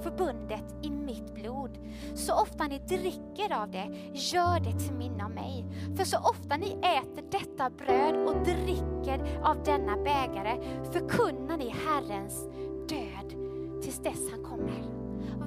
[0.04, 1.78] förbundet i mitt blod.
[2.14, 5.66] Så ofta ni dricker av det, gör det till minne av mig.
[5.96, 10.58] För så ofta ni äter detta bröd och dricker av denna bägare
[10.92, 12.48] förkunnar ni Herrens
[12.88, 13.34] död
[13.82, 15.03] tills dess han kommer.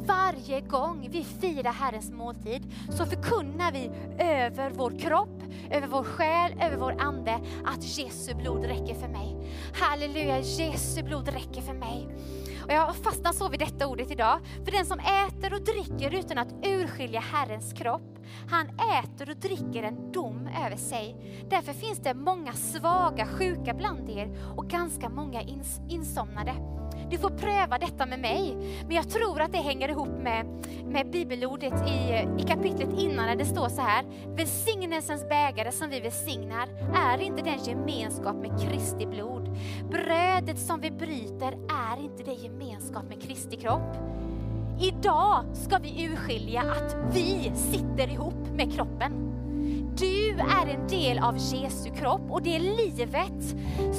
[0.08, 3.92] Varje gång vi firar Herrens måltid så förkunnar vi
[4.24, 9.38] över vår kropp, över vår själ, över vår ande att Jesu blod räcker för mig.
[9.74, 12.08] Halleluja, Jesu blod räcker för mig.
[12.64, 14.40] Och jag fastnar så vid detta ordet idag.
[14.66, 18.20] För den som äter och dricker utan att urskilja Herrens kropp,
[18.50, 21.16] han äter och dricker en dom över sig.
[21.50, 26.56] Därför finns det många svaga, sjuka bland er och ganska många ins insomnade.
[27.10, 28.58] Du får pröva detta med mig.
[28.88, 30.46] Men jag tror att det hänger ihop med,
[30.86, 34.06] med bibelordet i, i kapitlet innan där det står så här.
[34.36, 39.58] Välsignelsens bägare som vi välsignar är inte den gemenskap med Kristi blod.
[39.92, 43.96] Brödet som vi bryter är inte det gemenskap med Kristi kropp.
[44.82, 49.37] Idag ska vi urskilja att vi sitter ihop med kroppen.
[50.00, 53.44] Du är en del av Jesu kropp och det livet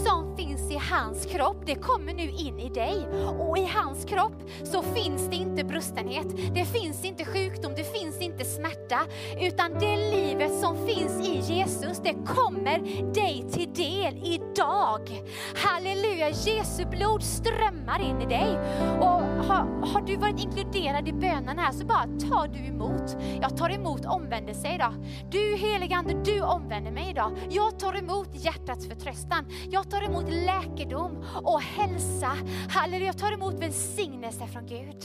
[0.06, 3.06] som finns i hans kropp, det kommer nu in i dig.
[3.38, 8.20] Och i hans kropp så finns det inte brustenhet, det finns inte sjukdom, det finns
[8.20, 9.00] inte smärta.
[9.40, 12.78] Utan det livet som finns i Jesus, det kommer
[13.14, 15.22] dig till del idag.
[15.54, 18.58] Halleluja, Jesu blod strömmar in i dig.
[19.00, 23.16] Och har, har du varit inkluderad i bönen här så bara tar du emot.
[23.40, 24.94] Jag tar emot omvändelse idag.
[25.30, 27.32] Du heligande, du omvänder mig idag.
[27.50, 29.46] Jag tar emot hjärtats förtröstan.
[29.70, 32.30] Jag tar emot läkedom och hälsa.
[32.68, 35.04] Halleluja, jag tar emot välsignelse från Gud.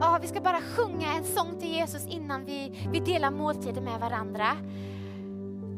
[0.00, 4.00] Ja, vi ska bara sjunga en sång till Jesus innan vi, vi delar måltiden med
[4.00, 4.46] varandra.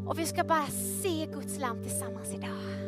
[0.06, 0.66] Och vi ska bara
[1.02, 2.79] se Guds lamm tillsammans idag.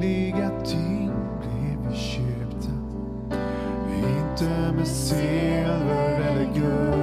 [0.00, 1.10] Liga ting
[1.40, 2.72] blev vi köpta.
[3.96, 6.99] Inte med silver eller guld.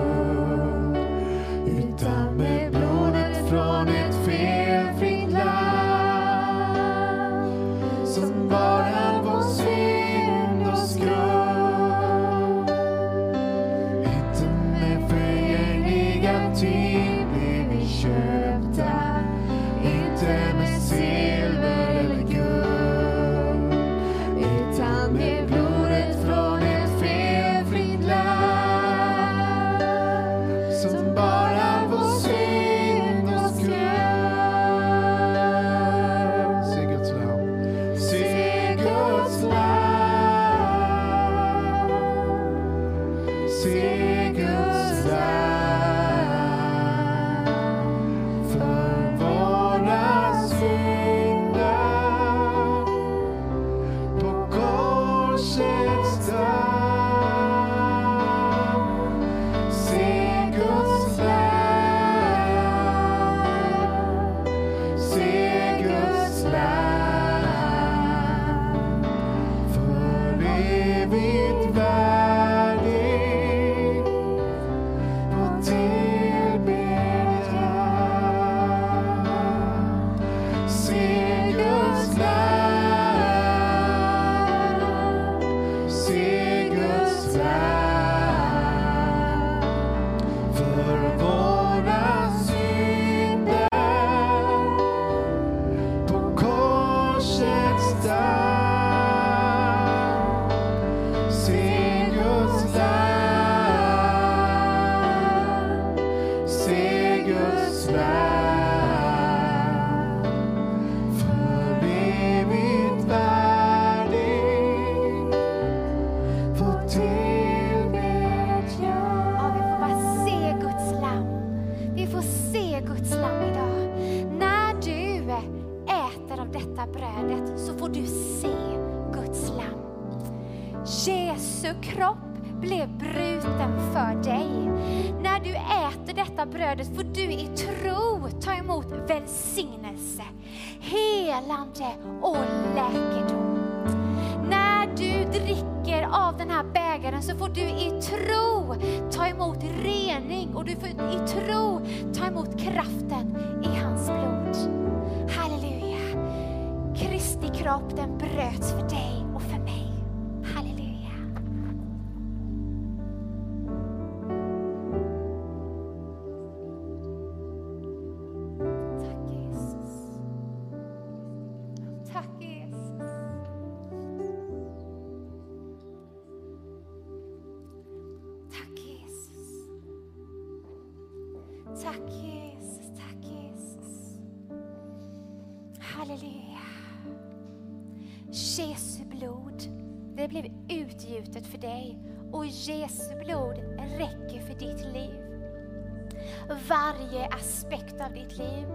[198.08, 198.68] Av ditt liv.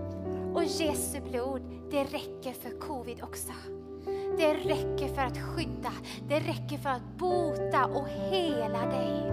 [0.55, 3.53] Och Jesu blod, det räcker för covid också.
[4.39, 5.93] Det räcker för att skydda,
[6.29, 9.33] det räcker för att bota och hela dig.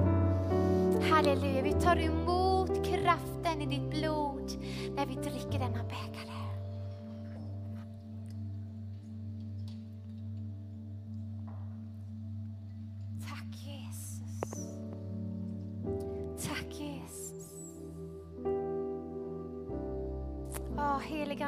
[1.11, 4.51] Halleluja, vi tar emot kraften i ditt blod
[4.95, 6.28] när vi dricker denna bägare.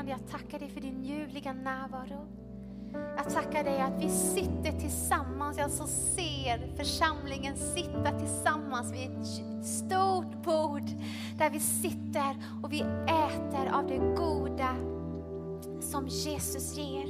[0.02, 2.28] Ande, jag tackar dig för din ljuvliga närvaro.
[3.18, 9.66] Jag tackar dig att vi sitter tillsammans, jag så ser församlingen sitta tillsammans vid ett
[9.66, 10.90] stort bord
[11.38, 14.76] där vi sitter och vi äter av det goda
[15.82, 17.08] som Jesus ger.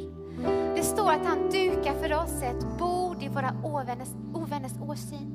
[0.76, 5.31] Det står att han dukar för oss ett bord i våra ovänners, ovänners åsyn.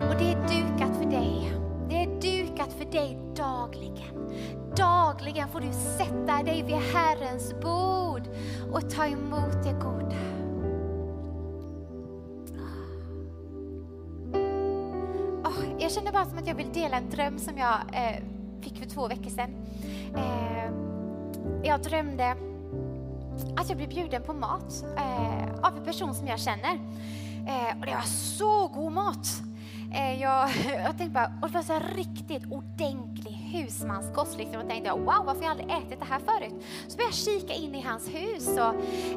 [0.00, 1.69] Och det är dukat för dig.
[1.90, 4.30] Det är dukat för dig dagligen.
[4.76, 8.22] Dagligen får du sätta dig vid Herrens bord
[8.72, 10.16] och ta emot det goda.
[15.44, 18.22] Oh, jag känner bara som att jag vill dela en dröm som jag eh,
[18.60, 19.50] fick för två veckor sedan.
[20.16, 20.72] Eh,
[21.62, 22.36] jag drömde
[23.56, 26.74] att jag blev bjuden på mat eh, av en person som jag känner.
[27.48, 29.49] Eh, och det var så god mat.
[29.92, 30.50] Eh, jag,
[30.84, 34.38] jag tänkte bara, och det var så här riktigt ordentlig husmanskost.
[34.38, 34.62] Liksom.
[34.62, 36.64] Och tänkte jag, wow, varför har jag aldrig ätit det här förut?
[36.88, 38.74] Så började jag kika in i hans hus och,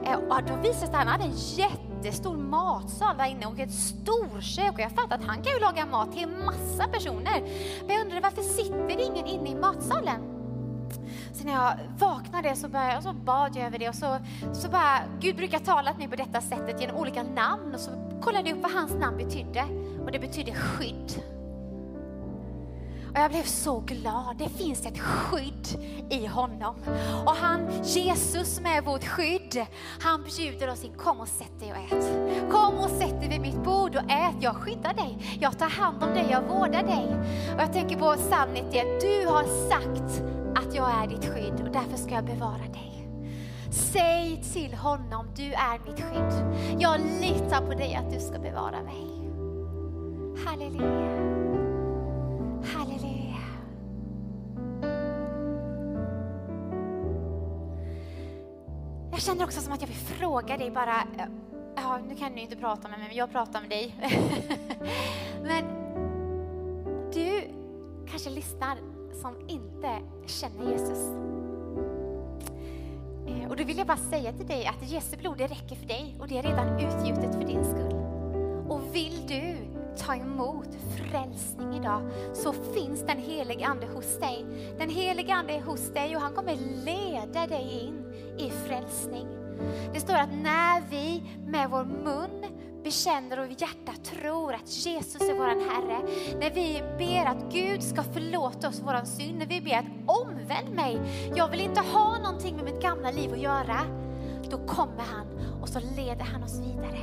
[0.08, 3.60] eh, och då visade det sig att han hade en jättestor matsal där inne och
[3.60, 4.74] ett storkök.
[4.74, 7.42] Och jag fattade att han kan ju laga mat till en massa personer.
[7.88, 10.34] Men jag undrade varför sitter det ingen inne i matsalen?
[11.34, 14.18] Så när jag vaknade så, började, så bad jag över det och så,
[14.54, 17.92] så bara, Gud brukar tala till mig på detta sättet genom olika namn och så
[18.24, 19.64] kollade upp vad hans namn betydde
[20.06, 21.24] och det betydde skydd.
[23.14, 24.36] Och jag blev så glad.
[24.38, 25.68] Det finns ett skydd
[26.10, 26.76] i honom.
[27.26, 29.66] Och han, Jesus som är vårt skydd,
[30.00, 30.94] han bjuder oss in.
[30.94, 32.06] Kom och sätt dig och ät.
[32.52, 34.36] Kom och sätt dig vid mitt bord och ät.
[34.40, 35.38] Jag skyddar dig.
[35.40, 36.28] Jag tar hand om dig.
[36.32, 37.16] Jag vårdar dig.
[37.56, 39.02] Och jag tänker på psalm 91.
[39.02, 40.24] Du har sagt
[40.56, 42.93] att jag är ditt skydd och därför ska jag bevara dig.
[43.74, 46.46] Säg till honom, du är mitt skydd.
[46.82, 49.08] Jag litar på dig att du ska bevara mig.
[50.46, 51.34] Halleluja.
[52.64, 53.38] Halleluja.
[59.12, 61.26] Jag känner också som att jag vill fråga dig bara, eh,
[61.76, 63.96] ja nu kan du inte prata med mig men jag pratar med dig.
[65.44, 65.66] men
[67.14, 67.42] du
[68.12, 68.78] kanske lyssnar
[69.22, 71.24] som inte känner Jesus.
[73.28, 75.86] Eh, och då vill jag bara säga till dig att Jesu blod det räcker för
[75.86, 77.94] dig och det är redan utgjutet för din skull.
[78.70, 79.56] Och vill du
[79.98, 80.68] ta emot
[80.98, 82.02] frälsning idag
[82.34, 84.46] så finns den helige Ande hos dig.
[84.78, 86.56] Den helige Ande är hos dig och han kommer
[86.86, 88.06] leda dig in
[88.38, 89.28] i frälsning.
[89.94, 92.46] Det står att när vi med vår mun
[92.84, 96.02] bekänner och hjärta tror att Jesus är vår Herre,
[96.40, 100.76] när vi ber att Gud ska förlåta oss vår synd, när vi ber att omvänd
[100.76, 101.00] mig,
[101.36, 103.80] jag vill inte ha någonting med mitt gamla liv att göra,
[104.50, 105.28] då kommer han
[105.62, 107.00] och så leder han oss vidare.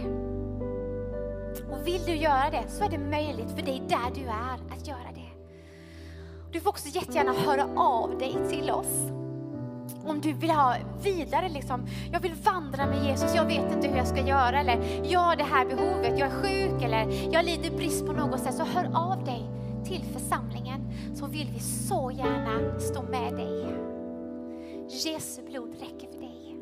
[1.71, 4.89] Och vill du göra det så är det möjligt för dig där du är att
[4.89, 5.31] göra det.
[6.53, 9.20] Du får också jättegärna höra av dig till oss.
[10.07, 13.97] Om du vill ha vidare, liksom, jag vill vandra med Jesus, jag vet inte hur
[13.97, 17.71] jag ska göra, eller jag har det här behovet, jag är sjuk, eller jag lider
[17.71, 19.51] brist på något sätt, så hör av dig
[19.85, 20.81] till församlingen,
[21.15, 23.67] så vill vi så gärna stå med dig.
[24.89, 26.57] Jesu blod räcker för dig.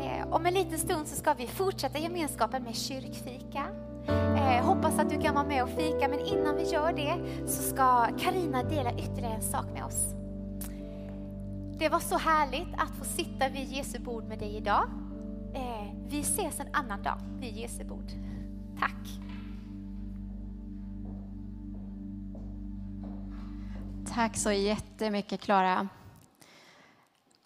[0.00, 3.64] Eh, om en liten stund så ska vi fortsätta gemenskapen med kyrkfika.
[4.08, 7.14] Eh, hoppas att du kan vara med och fika, men innan vi gör det
[7.50, 10.21] så ska Karina dela ytterligare en sak med oss.
[11.78, 14.84] Det var så härligt att få sitta vid Jesu bord med dig idag.
[15.54, 18.10] Eh, vi ses en annan dag vid Jesu bord.
[18.78, 19.08] Tack!
[24.14, 25.88] Tack så jättemycket Klara.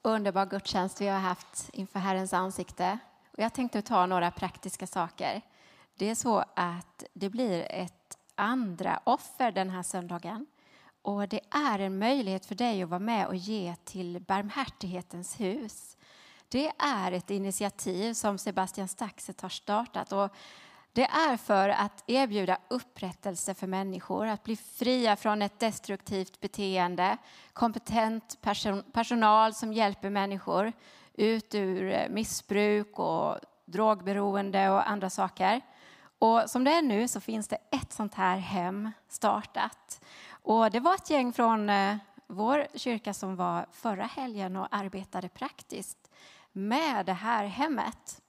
[0.02, 2.98] Underbar gudstjänst vi har haft inför Herrens ansikte.
[3.32, 5.42] Och jag tänkte ta några praktiska saker.
[5.94, 10.46] Det är så att det blir ett andra offer den här söndagen.
[11.06, 15.96] Och det är en möjlighet för dig att vara med och ge till Barmhärtighetens hus.
[16.48, 20.12] Det är ett initiativ som Sebastian Staxet har startat.
[20.12, 20.30] Och
[20.92, 27.16] det är för att erbjuda upprättelse för människor, att bli fria från ett destruktivt beteende,
[27.52, 30.72] kompetent person, personal som hjälper människor
[31.14, 35.60] ut ur eh, missbruk och drogberoende och andra saker.
[36.18, 40.00] Och som det är nu så finns det ett sånt här hem startat.
[40.46, 41.96] Och det var ett gäng från eh,
[42.26, 46.10] vår kyrka som var förra helgen och arbetade praktiskt
[46.52, 48.20] med det här hemmet.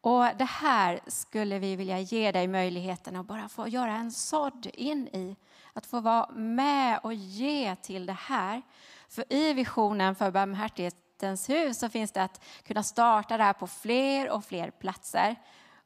[0.00, 4.66] Och det här skulle vi vilja ge dig möjligheten att bara få göra en sådd
[4.74, 5.36] in i.
[5.72, 8.62] Att få vara med och ge till det här.
[9.08, 13.66] För i visionen för Barmhärtighetens hus så finns det att kunna starta det här på
[13.66, 15.36] fler och fler platser.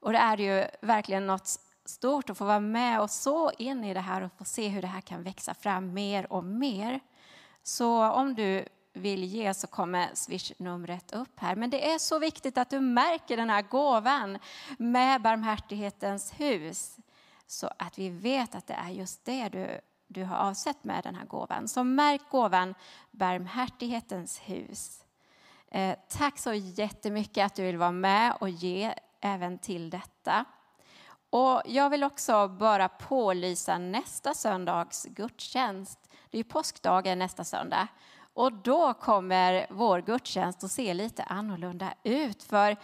[0.01, 3.94] Och det är ju verkligen något stort att få vara med och så in i
[3.94, 7.01] det här och få se hur det här kan växa fram mer och mer.
[7.62, 11.56] Så om du vill ge så kommer swishnumret upp här.
[11.56, 14.39] Men det är så viktigt att du märker den här gåvan
[14.78, 16.97] med Barmhärtighetens hus
[17.47, 21.15] så att vi vet att det är just det du, du har avsett med den
[21.15, 21.69] här gåvan.
[21.69, 22.74] Så märk gåvan
[23.10, 25.05] Barmhärtighetens hus.
[25.70, 30.44] Eh, tack så jättemycket att du vill vara med och ge även till detta.
[31.31, 35.99] Och jag vill också bara pålysa nästa söndags gudstjänst.
[36.31, 37.89] Det är påskdagen nästa söndag.
[38.35, 42.43] Och då kommer vår gudstjänst att se lite annorlunda ut.
[42.43, 42.77] För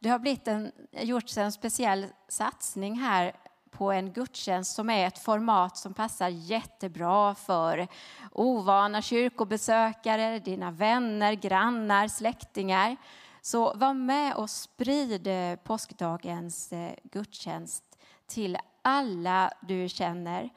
[0.00, 3.32] det har blivit en, gjorts en speciell satsning här
[3.70, 7.88] på en gudstjänst som är ett format som passar jättebra för
[8.32, 12.96] ovana kyrkobesökare, dina vänner, grannar, släktingar.
[13.42, 17.91] Så var med och sprid eh, påskdagens eh, gudstjänst
[18.34, 20.50] till alla du känner.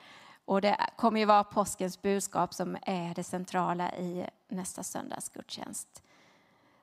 [0.46, 6.04] Och det kommer ju vara påskens budskap som är det centrala i nästa söndags gudstjänst.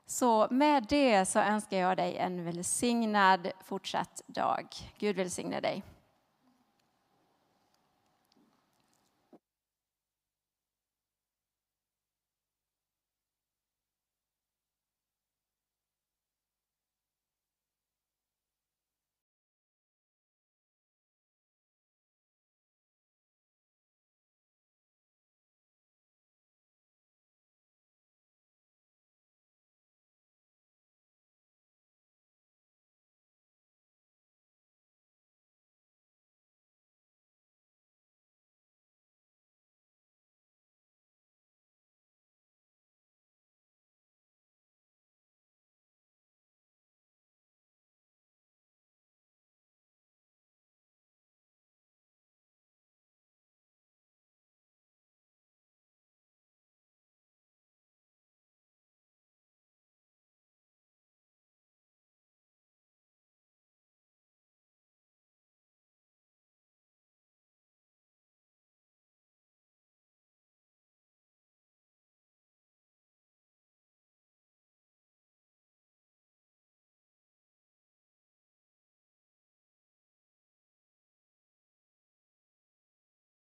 [0.05, 4.67] Så med det så önskar jag dig en välsignad fortsatt dag.
[4.97, 5.83] Gud välsigne dig.